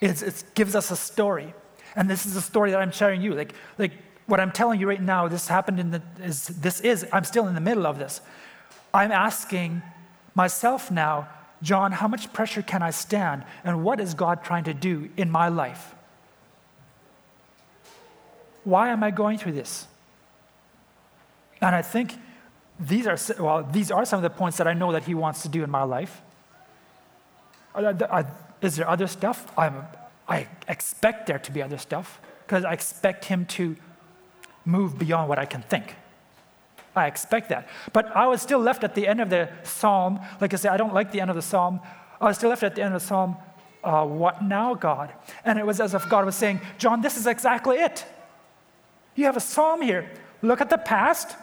It's, 0.00 0.22
it 0.22 0.44
gives 0.54 0.74
us 0.74 0.90
a 0.90 0.96
story. 0.96 1.54
And 1.94 2.10
this 2.10 2.26
is 2.26 2.36
a 2.36 2.42
story 2.42 2.72
that 2.72 2.80
I'm 2.80 2.90
sharing 2.90 3.22
you. 3.22 3.34
Like, 3.34 3.54
like 3.78 3.92
what 4.26 4.40
I'm 4.40 4.52
telling 4.52 4.80
you 4.80 4.88
right 4.88 5.00
now, 5.00 5.28
this 5.28 5.48
happened 5.48 5.80
in 5.80 5.90
the, 5.90 6.02
is, 6.20 6.48
this 6.48 6.80
is, 6.80 7.06
I'm 7.12 7.24
still 7.24 7.46
in 7.48 7.54
the 7.54 7.60
middle 7.60 7.86
of 7.86 7.98
this. 7.98 8.20
I'm 8.96 9.12
asking 9.12 9.82
myself 10.34 10.90
now, 10.90 11.28
John, 11.60 11.92
how 11.92 12.08
much 12.08 12.32
pressure 12.32 12.62
can 12.62 12.82
I 12.82 12.90
stand? 12.90 13.44
And 13.62 13.84
what 13.84 14.00
is 14.00 14.14
God 14.14 14.42
trying 14.42 14.64
to 14.64 14.72
do 14.72 15.10
in 15.18 15.30
my 15.30 15.48
life? 15.48 15.94
Why 18.64 18.88
am 18.88 19.04
I 19.04 19.10
going 19.10 19.36
through 19.36 19.52
this? 19.52 19.86
And 21.60 21.74
I 21.74 21.82
think 21.82 22.14
these 22.80 23.06
are, 23.06 23.18
well, 23.38 23.68
these 23.70 23.90
are 23.90 24.06
some 24.06 24.16
of 24.16 24.22
the 24.22 24.30
points 24.30 24.56
that 24.56 24.66
I 24.66 24.72
know 24.72 24.92
that 24.92 25.04
He 25.04 25.14
wants 25.14 25.42
to 25.42 25.50
do 25.50 25.62
in 25.62 25.70
my 25.70 25.82
life. 25.82 26.22
Is 28.62 28.76
there 28.76 28.88
other 28.88 29.06
stuff? 29.08 29.46
I'm, 29.58 29.84
I 30.26 30.48
expect 30.68 31.26
there 31.26 31.38
to 31.38 31.52
be 31.52 31.62
other 31.62 31.78
stuff 31.78 32.18
because 32.46 32.64
I 32.64 32.72
expect 32.72 33.26
Him 33.26 33.44
to 33.56 33.76
move 34.64 34.98
beyond 34.98 35.28
what 35.28 35.38
I 35.38 35.44
can 35.44 35.60
think. 35.60 35.96
I 36.96 37.06
expect 37.06 37.50
that. 37.50 37.68
But 37.92 38.16
I 38.16 38.26
was 38.26 38.40
still 38.40 38.58
left 38.58 38.82
at 38.82 38.94
the 38.94 39.06
end 39.06 39.20
of 39.20 39.28
the 39.28 39.50
psalm. 39.62 40.18
Like 40.40 40.54
I 40.54 40.56
said, 40.56 40.72
I 40.72 40.78
don't 40.78 40.94
like 40.94 41.12
the 41.12 41.20
end 41.20 41.30
of 41.30 41.36
the 41.36 41.42
psalm. 41.42 41.80
I 42.20 42.24
was 42.24 42.38
still 42.38 42.48
left 42.48 42.62
at 42.62 42.74
the 42.74 42.82
end 42.82 42.94
of 42.94 43.02
the 43.02 43.06
psalm. 43.06 43.36
Uh, 43.84 44.04
what 44.04 44.42
now, 44.42 44.74
God? 44.74 45.12
And 45.44 45.58
it 45.58 45.66
was 45.66 45.78
as 45.78 45.94
if 45.94 46.08
God 46.08 46.24
was 46.24 46.34
saying, 46.34 46.60
John, 46.78 47.02
this 47.02 47.16
is 47.16 47.26
exactly 47.26 47.76
it. 47.76 48.04
You 49.14 49.26
have 49.26 49.36
a 49.36 49.40
psalm 49.40 49.82
here. 49.82 50.10
Look 50.42 50.60
at 50.60 50.70
the 50.70 50.78
past, 50.78 51.36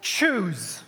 choose. 0.00 0.82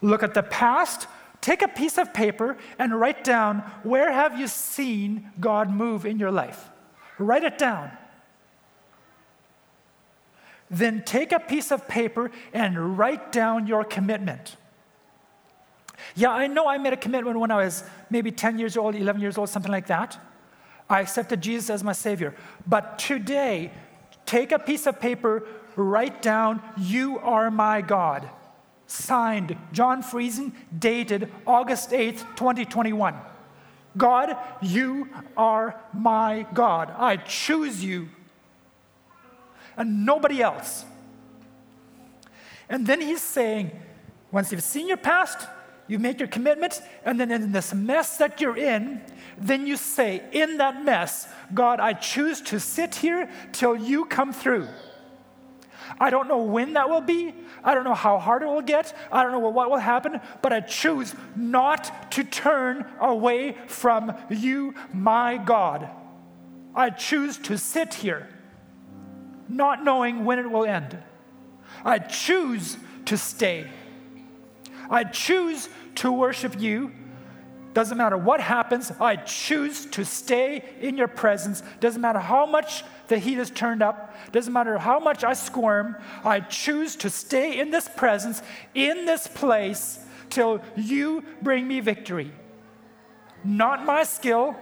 Look 0.00 0.22
at 0.22 0.34
the 0.34 0.42
past, 0.42 1.06
take 1.40 1.62
a 1.62 1.68
piece 1.68 1.96
of 1.98 2.12
paper 2.12 2.56
and 2.78 2.98
write 2.98 3.24
down 3.24 3.58
where 3.82 4.12
have 4.12 4.38
you 4.38 4.48
seen 4.48 5.30
God 5.40 5.70
move 5.70 6.04
in 6.04 6.18
your 6.18 6.30
life? 6.30 6.68
Write 7.18 7.44
it 7.44 7.58
down. 7.58 7.90
Then 10.70 11.02
take 11.04 11.32
a 11.32 11.40
piece 11.40 11.70
of 11.70 11.88
paper 11.88 12.30
and 12.52 12.98
write 12.98 13.32
down 13.32 13.66
your 13.66 13.84
commitment. 13.84 14.56
Yeah, 16.14 16.30
I 16.30 16.46
know 16.46 16.68
I 16.68 16.78
made 16.78 16.92
a 16.92 16.96
commitment 16.96 17.38
when 17.38 17.50
I 17.50 17.64
was 17.64 17.84
maybe 18.10 18.30
10 18.30 18.58
years 18.58 18.76
old, 18.76 18.94
11 18.94 19.20
years 19.20 19.38
old, 19.38 19.48
something 19.48 19.72
like 19.72 19.86
that. 19.86 20.18
I 20.88 21.00
accepted 21.00 21.40
Jesus 21.40 21.70
as 21.70 21.84
my 21.84 21.92
Savior. 21.92 22.34
But 22.66 22.98
today, 22.98 23.70
take 24.26 24.52
a 24.52 24.58
piece 24.58 24.86
of 24.86 25.00
paper, 25.00 25.44
write 25.76 26.22
down, 26.22 26.62
You 26.76 27.18
are 27.18 27.50
my 27.50 27.80
God. 27.80 28.28
Signed, 28.86 29.56
John 29.72 30.02
Friesen, 30.02 30.52
dated 30.76 31.30
August 31.46 31.90
8th, 31.90 32.20
2021. 32.36 33.14
God, 33.96 34.36
you 34.62 35.08
are 35.36 35.78
my 35.92 36.46
God. 36.54 36.94
I 36.96 37.16
choose 37.16 37.84
you 37.84 38.08
and 39.78 40.04
nobody 40.04 40.42
else. 40.42 40.84
And 42.68 42.86
then 42.86 43.00
he's 43.00 43.22
saying, 43.22 43.70
Once 44.30 44.52
you've 44.52 44.62
seen 44.62 44.88
your 44.88 44.98
past, 44.98 45.48
you 45.86 45.98
make 45.98 46.18
your 46.18 46.28
commitment, 46.28 46.82
and 47.04 47.18
then 47.18 47.30
in 47.30 47.52
this 47.52 47.72
mess 47.72 48.18
that 48.18 48.42
you're 48.42 48.58
in, 48.58 49.00
then 49.38 49.66
you 49.66 49.76
say, 49.76 50.22
in 50.32 50.58
that 50.58 50.84
mess, 50.84 51.26
God, 51.54 51.80
I 51.80 51.94
choose 51.94 52.42
to 52.42 52.60
sit 52.60 52.96
here 52.96 53.30
till 53.52 53.74
you 53.74 54.04
come 54.04 54.32
through. 54.32 54.68
I 55.98 56.10
don't 56.10 56.28
know 56.28 56.42
when 56.42 56.74
that 56.74 56.90
will 56.90 57.00
be. 57.00 57.34
I 57.64 57.74
don't 57.74 57.84
know 57.84 57.94
how 57.94 58.18
hard 58.18 58.42
it 58.42 58.46
will 58.46 58.60
get. 58.60 58.94
I 59.10 59.22
don't 59.22 59.32
know 59.32 59.38
what 59.38 59.70
will 59.70 59.78
happen, 59.78 60.20
but 60.42 60.52
I 60.52 60.60
choose 60.60 61.14
not 61.34 62.12
to 62.12 62.24
turn 62.24 62.84
away 63.00 63.56
from 63.66 64.14
you, 64.28 64.74
my 64.92 65.38
God. 65.38 65.88
I 66.74 66.90
choose 66.90 67.38
to 67.38 67.56
sit 67.56 67.94
here, 67.94 68.28
not 69.48 69.84
knowing 69.84 70.24
when 70.24 70.38
it 70.38 70.50
will 70.50 70.64
end. 70.64 70.98
I 71.84 71.98
choose 71.98 72.76
to 73.06 73.16
stay. 73.16 73.68
I 74.90 75.04
choose 75.04 75.68
to 75.96 76.12
worship 76.12 76.60
you. 76.60 76.92
Doesn't 77.74 77.98
matter 77.98 78.16
what 78.16 78.40
happens, 78.40 78.90
I 78.98 79.16
choose 79.16 79.86
to 79.86 80.04
stay 80.04 80.64
in 80.80 80.96
your 80.96 81.06
presence. 81.06 81.62
Doesn't 81.80 82.00
matter 82.00 82.18
how 82.18 82.46
much 82.46 82.82
the 83.08 83.18
heat 83.18 83.38
is 83.38 83.50
turned 83.50 83.82
up, 83.82 84.14
doesn't 84.32 84.52
matter 84.52 84.78
how 84.78 84.98
much 84.98 85.22
I 85.24 85.34
squirm, 85.34 85.96
I 86.24 86.40
choose 86.40 86.96
to 86.96 87.10
stay 87.10 87.58
in 87.60 87.70
this 87.70 87.88
presence, 87.88 88.42
in 88.74 89.06
this 89.06 89.26
place, 89.26 90.00
till 90.30 90.60
you 90.76 91.24
bring 91.40 91.68
me 91.68 91.80
victory. 91.80 92.32
Not 93.44 93.84
my 93.84 94.02
skill, 94.02 94.56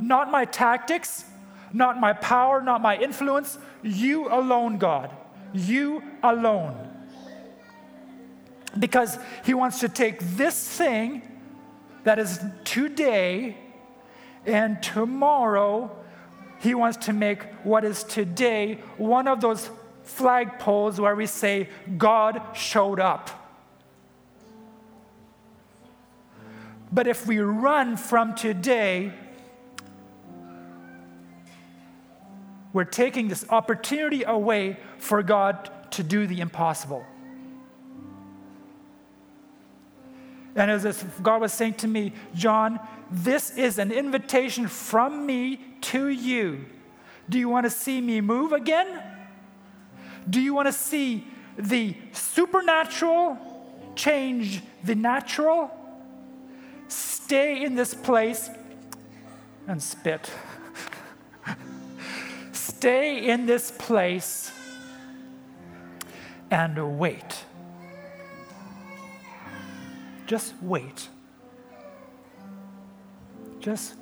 not 0.00 0.30
my 0.30 0.44
tactics, 0.44 1.24
not 1.74 2.00
my 2.00 2.12
power, 2.12 2.62
not 2.62 2.80
my 2.80 2.96
influence. 2.96 3.58
You 3.82 4.28
alone, 4.28 4.78
God. 4.78 5.10
You 5.52 6.02
alone. 6.22 6.88
Because 8.78 9.18
He 9.44 9.54
wants 9.54 9.80
to 9.80 9.88
take 9.88 10.20
this 10.20 10.56
thing 10.68 11.22
that 12.04 12.18
is 12.18 12.40
today 12.62 13.56
and 14.46 14.80
tomorrow, 14.82 15.90
He 16.60 16.74
wants 16.74 17.06
to 17.06 17.12
make 17.12 17.42
what 17.64 17.84
is 17.84 18.04
today 18.04 18.78
one 18.96 19.26
of 19.26 19.40
those 19.40 19.68
flagpoles 20.06 21.00
where 21.00 21.16
we 21.16 21.26
say, 21.26 21.68
God 21.98 22.40
showed 22.54 23.00
up. 23.00 23.30
But 26.92 27.08
if 27.08 27.26
we 27.26 27.40
run 27.40 27.96
from 27.96 28.36
today, 28.36 29.12
we're 32.74 32.84
taking 32.84 33.28
this 33.28 33.46
opportunity 33.48 34.24
away 34.24 34.76
for 34.98 35.22
God 35.22 35.70
to 35.92 36.02
do 36.02 36.26
the 36.26 36.40
impossible. 36.40 37.06
And 40.56 40.70
as 40.70 41.02
God 41.22 41.40
was 41.40 41.52
saying 41.52 41.74
to 41.74 41.88
me, 41.88 42.12
John, 42.34 42.80
this 43.10 43.56
is 43.56 43.78
an 43.78 43.92
invitation 43.92 44.68
from 44.68 45.24
me 45.24 45.60
to 45.82 46.08
you. 46.08 46.64
Do 47.28 47.38
you 47.38 47.48
want 47.48 47.64
to 47.64 47.70
see 47.70 48.00
me 48.00 48.20
move 48.20 48.52
again? 48.52 49.02
Do 50.28 50.40
you 50.40 50.52
want 50.52 50.66
to 50.66 50.72
see 50.72 51.26
the 51.56 51.96
supernatural 52.12 53.38
change 53.94 54.62
the 54.82 54.96
natural? 54.96 55.70
Stay 56.88 57.64
in 57.64 57.76
this 57.76 57.94
place 57.94 58.50
and 59.68 59.80
spit. 59.82 60.30
Stay 62.84 63.30
in 63.30 63.46
this 63.46 63.70
place 63.70 64.52
and 66.50 66.98
wait. 66.98 67.46
Just 70.26 70.52
wait. 70.60 71.08
Just 73.58 73.94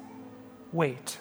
wait. 0.73 1.19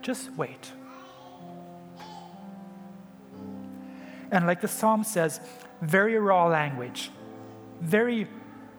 Just 0.00 0.32
wait. 0.38 0.72
And 4.30 4.46
like 4.46 4.62
the 4.62 4.68
psalm 4.68 5.04
says, 5.04 5.40
very 5.82 6.18
raw 6.18 6.46
language, 6.46 7.10
very 7.82 8.26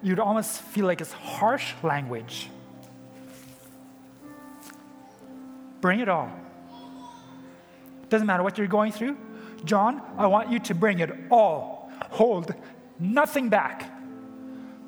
you'd 0.08 0.20
almost 0.20 0.62
feel 0.62 0.86
like 0.86 1.02
it's 1.02 1.12
harsh 1.12 1.74
language. 1.84 2.50
Bring 5.82 6.00
it 6.00 6.10
all. 6.10 6.32
Doesn't 8.10 8.26
matter 8.26 8.44
what 8.44 8.58
you're 8.58 8.68
going 8.68 8.92
through. 8.92 9.18
John, 9.66 10.02
I 10.18 10.28
want 10.28 10.50
you 10.50 10.60
to 10.60 10.76
bring 10.76 11.00
it 11.00 11.12
all. 11.30 11.92
Hold 12.12 12.54
nothing 13.00 13.50
back. 13.50 13.92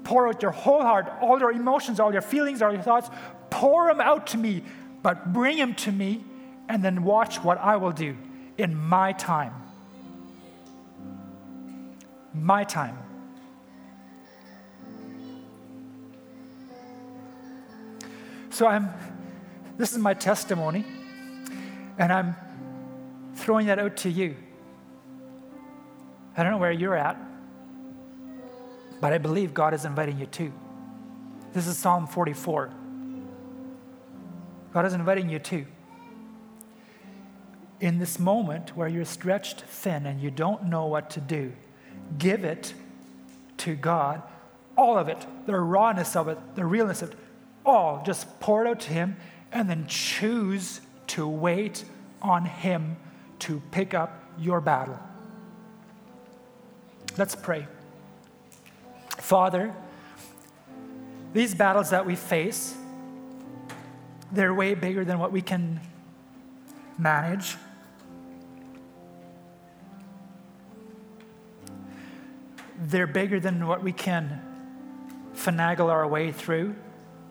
Pour 0.04 0.28
out 0.28 0.42
your 0.42 0.52
whole 0.52 0.82
heart, 0.82 1.12
all 1.22 1.38
your 1.40 1.52
emotions, 1.52 2.00
all 2.00 2.12
your 2.12 2.22
feelings, 2.22 2.62
all 2.62 2.72
your 2.72 2.82
thoughts. 2.82 3.10
Pour 3.50 3.88
them 3.88 4.00
out 4.00 4.28
to 4.28 4.38
me, 4.38 4.64
but 5.04 5.34
bring 5.34 5.58
them 5.58 5.76
to 5.76 5.92
me, 5.92 6.24
and 6.68 6.84
then 6.84 7.04
watch 7.04 7.44
what 7.44 7.58
I 7.58 7.76
will 7.76 7.92
do 7.92 8.16
in 8.58 8.76
my 8.76 9.12
time. 9.14 9.54
My 12.34 12.64
time. 12.64 12.98
So 18.60 18.68
I'm, 18.68 18.90
this 19.78 19.94
is 19.94 20.00
my 20.00 20.14
testimony, 20.14 20.86
and 21.98 22.12
I'm 22.12 22.36
throwing 23.34 23.68
that 23.68 23.80
out 23.80 23.96
to 23.96 24.10
you. 24.10 24.36
I 26.36 26.44
don't 26.44 26.52
know 26.52 26.58
where 26.58 26.74
you're 26.74 26.98
at, 26.98 27.18
but 29.00 29.14
I 29.14 29.18
believe 29.18 29.54
God 29.54 29.74
is 29.74 29.86
inviting 29.86 30.20
you 30.20 30.26
too. 30.26 30.52
This 31.54 31.68
is 31.68 31.78
Psalm 31.78 32.06
44. 32.06 32.74
God 34.74 34.86
is 34.86 34.92
inviting 34.92 35.30
you 35.30 35.40
too. 35.40 35.66
In 37.80 37.98
this 37.98 38.20
moment 38.20 38.76
where 38.76 38.90
you're 38.90 39.06
stretched 39.06 39.62
thin 39.62 40.06
and 40.06 40.20
you 40.20 40.32
don't 40.32 40.66
know 40.66 40.86
what 40.86 41.10
to 41.12 41.22
do, 41.22 41.54
give 42.18 42.44
it 42.44 42.74
to 43.60 43.76
God. 43.76 44.22
All 44.78 44.98
of 44.98 45.08
it, 45.08 45.26
the 45.46 45.58
rawness 45.58 46.18
of 46.18 46.28
it, 46.28 46.38
the 46.56 46.66
realness 46.66 47.02
of 47.02 47.12
it, 47.12 47.20
all 47.66 48.04
just 48.06 48.40
pour 48.40 48.66
it 48.66 48.70
out 48.70 48.80
to 48.82 48.90
Him 48.92 49.18
and 49.52 49.70
then 49.70 49.86
choose 49.88 50.82
to 51.08 51.28
wait 51.28 51.84
on 52.22 52.46
Him 52.46 52.98
to 53.40 53.62
pick 53.72 53.94
up 53.94 54.24
your 54.38 54.62
battle. 54.62 55.00
Let's 57.18 57.36
pray. 57.36 57.68
Father, 59.18 59.74
these 61.34 61.54
battles 61.54 61.90
that 61.90 62.06
we 62.06 62.16
face, 62.16 62.76
they're 64.32 64.54
way 64.54 64.74
bigger 64.74 65.04
than 65.04 65.20
what 65.20 65.32
we 65.32 65.42
can 65.42 65.80
manage. 66.98 67.56
They're 72.82 73.08
bigger 73.08 73.40
than 73.40 73.68
what 73.68 73.84
we 73.84 73.92
can 73.92 74.42
finagle 75.36 75.90
our 75.90 76.08
way 76.08 76.32
through 76.32 76.76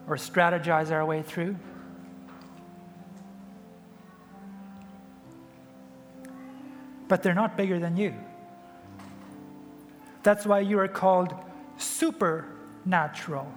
or 0.09 0.16
strategize 0.16 0.90
our 0.90 1.05
way 1.05 1.23
through. 1.23 1.57
But 7.09 7.23
they're 7.23 7.35
not 7.35 7.57
bigger 7.57 7.79
than 7.79 7.97
you. 7.97 8.14
That's 10.23 10.44
why 10.47 10.61
you 10.61 10.79
are 10.79 10.88
called 10.88 11.35
supernatural. 11.79 13.52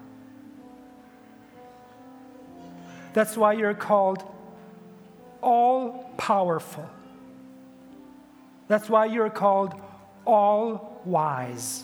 That's 3.14 3.36
why 3.36 3.54
you're 3.54 3.74
called 3.74 4.24
all 5.42 6.14
powerful. 6.18 6.90
That's 8.68 8.90
why 8.90 9.06
you're 9.08 9.30
called 9.30 9.74
all 10.26 11.02
wise. 11.04 11.84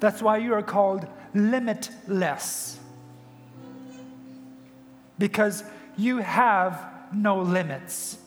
That's 0.00 0.20
why 0.20 0.38
you 0.38 0.52
are 0.52 0.62
called 0.62 1.06
limitless 1.34 2.77
because 5.18 5.64
you 5.96 6.18
have 6.18 6.92
no 7.12 7.40
limits. 7.40 8.18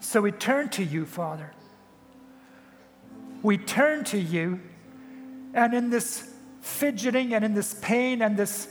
So 0.00 0.20
we 0.20 0.32
turn 0.32 0.70
to 0.70 0.82
you, 0.82 1.04
Father. 1.04 1.52
We 3.42 3.58
turn 3.58 4.04
to 4.04 4.18
you, 4.18 4.60
and 5.54 5.74
in 5.74 5.90
this 5.90 6.34
fidgeting 6.60 7.34
and 7.34 7.44
in 7.44 7.54
this 7.54 7.74
pain 7.74 8.22
and 8.22 8.36
this 8.36 8.68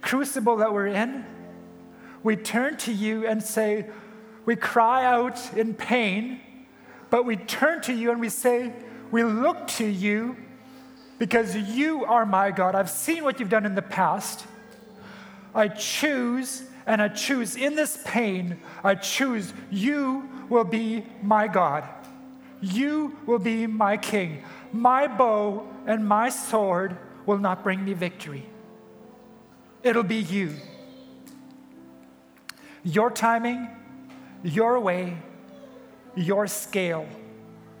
crucible 0.00 0.56
that 0.56 0.72
we're 0.72 0.88
in, 0.88 1.24
we 2.22 2.36
turn 2.36 2.76
to 2.78 2.92
you 2.92 3.26
and 3.26 3.42
say, 3.42 3.86
we 4.44 4.56
cry 4.56 5.04
out 5.04 5.56
in 5.56 5.74
pain, 5.74 6.40
but 7.10 7.24
we 7.24 7.36
turn 7.36 7.80
to 7.82 7.92
you 7.92 8.10
and 8.10 8.20
we 8.20 8.28
say, 8.28 8.72
we 9.10 9.24
look 9.24 9.66
to 9.68 9.86
you 9.86 10.36
because 11.18 11.56
you 11.56 12.04
are 12.04 12.26
my 12.26 12.50
God. 12.50 12.74
I've 12.74 12.90
seen 12.90 13.24
what 13.24 13.40
you've 13.40 13.48
done 13.48 13.66
in 13.66 13.74
the 13.74 13.82
past. 13.82 14.46
I 15.54 15.68
choose 15.68 16.64
and 16.86 17.00
I 17.00 17.08
choose 17.08 17.56
in 17.56 17.76
this 17.76 17.98
pain, 18.04 18.60
I 18.82 18.94
choose 18.94 19.52
you 19.70 20.28
will 20.48 20.64
be 20.64 21.06
my 21.22 21.48
God. 21.48 21.84
You 22.60 23.16
will 23.26 23.38
be 23.38 23.66
my 23.66 23.96
king. 23.96 24.42
My 24.72 25.06
bow 25.06 25.66
and 25.86 26.06
my 26.06 26.28
sword 26.28 26.96
will 27.26 27.38
not 27.38 27.62
bring 27.62 27.84
me 27.84 27.94
victory. 27.94 28.46
It'll 29.82 30.02
be 30.02 30.16
you. 30.16 30.54
Your 32.82 33.10
timing, 33.10 33.68
your 34.42 34.78
way, 34.80 35.16
your 36.14 36.46
scale, 36.46 37.06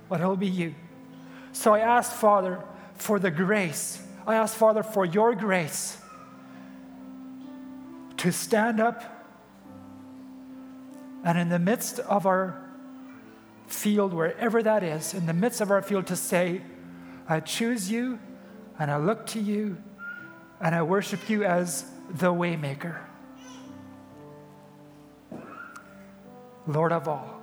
but 0.08 0.20
it'll 0.20 0.36
be 0.36 0.48
you. 0.48 0.74
So 1.52 1.74
I 1.74 1.80
ask, 1.80 2.12
Father, 2.12 2.62
for 2.96 3.18
the 3.18 3.30
grace. 3.30 4.00
I 4.26 4.36
ask, 4.36 4.56
Father, 4.56 4.82
for 4.82 5.04
your 5.04 5.34
grace 5.34 5.98
to 8.18 8.32
stand 8.32 8.80
up 8.80 9.02
and 11.24 11.38
in 11.38 11.48
the 11.48 11.58
midst 11.58 11.98
of 12.00 12.26
our 12.26 12.62
field, 13.66 14.12
wherever 14.12 14.62
that 14.62 14.82
is, 14.82 15.14
in 15.14 15.26
the 15.26 15.32
midst 15.32 15.60
of 15.60 15.70
our 15.70 15.82
field, 15.82 16.06
to 16.08 16.16
say, 16.16 16.60
I 17.28 17.40
choose 17.40 17.90
you 17.90 18.18
and 18.78 18.90
I 18.90 18.98
look 18.98 19.26
to 19.28 19.40
you 19.40 19.78
and 20.60 20.74
I 20.74 20.82
worship 20.82 21.28
you 21.28 21.44
as 21.44 21.84
the 22.10 22.32
waymaker. 22.32 22.98
Lord 26.66 26.92
of 26.92 27.08
all. 27.08 27.42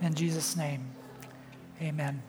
In 0.00 0.14
Jesus' 0.14 0.56
name, 0.56 0.86
amen. 1.80 2.22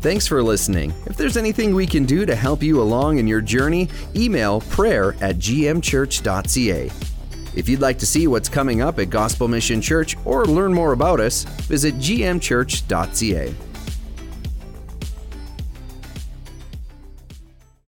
Thanks 0.00 0.28
for 0.28 0.40
listening. 0.42 0.94
If 1.06 1.16
there's 1.16 1.36
anything 1.36 1.74
we 1.74 1.86
can 1.86 2.04
do 2.04 2.24
to 2.24 2.36
help 2.36 2.62
you 2.62 2.80
along 2.80 3.18
in 3.18 3.26
your 3.26 3.40
journey, 3.40 3.88
email 4.14 4.60
prayer 4.60 5.16
at 5.20 5.38
gmchurch.ca. 5.38 6.90
If 7.56 7.68
you'd 7.68 7.80
like 7.80 7.98
to 7.98 8.06
see 8.06 8.28
what's 8.28 8.48
coming 8.48 8.80
up 8.80 9.00
at 9.00 9.10
Gospel 9.10 9.48
Mission 9.48 9.80
Church 9.80 10.16
or 10.24 10.44
learn 10.44 10.72
more 10.72 10.92
about 10.92 11.18
us, 11.18 11.42
visit 11.42 11.96
gmchurch.ca. 11.96 13.67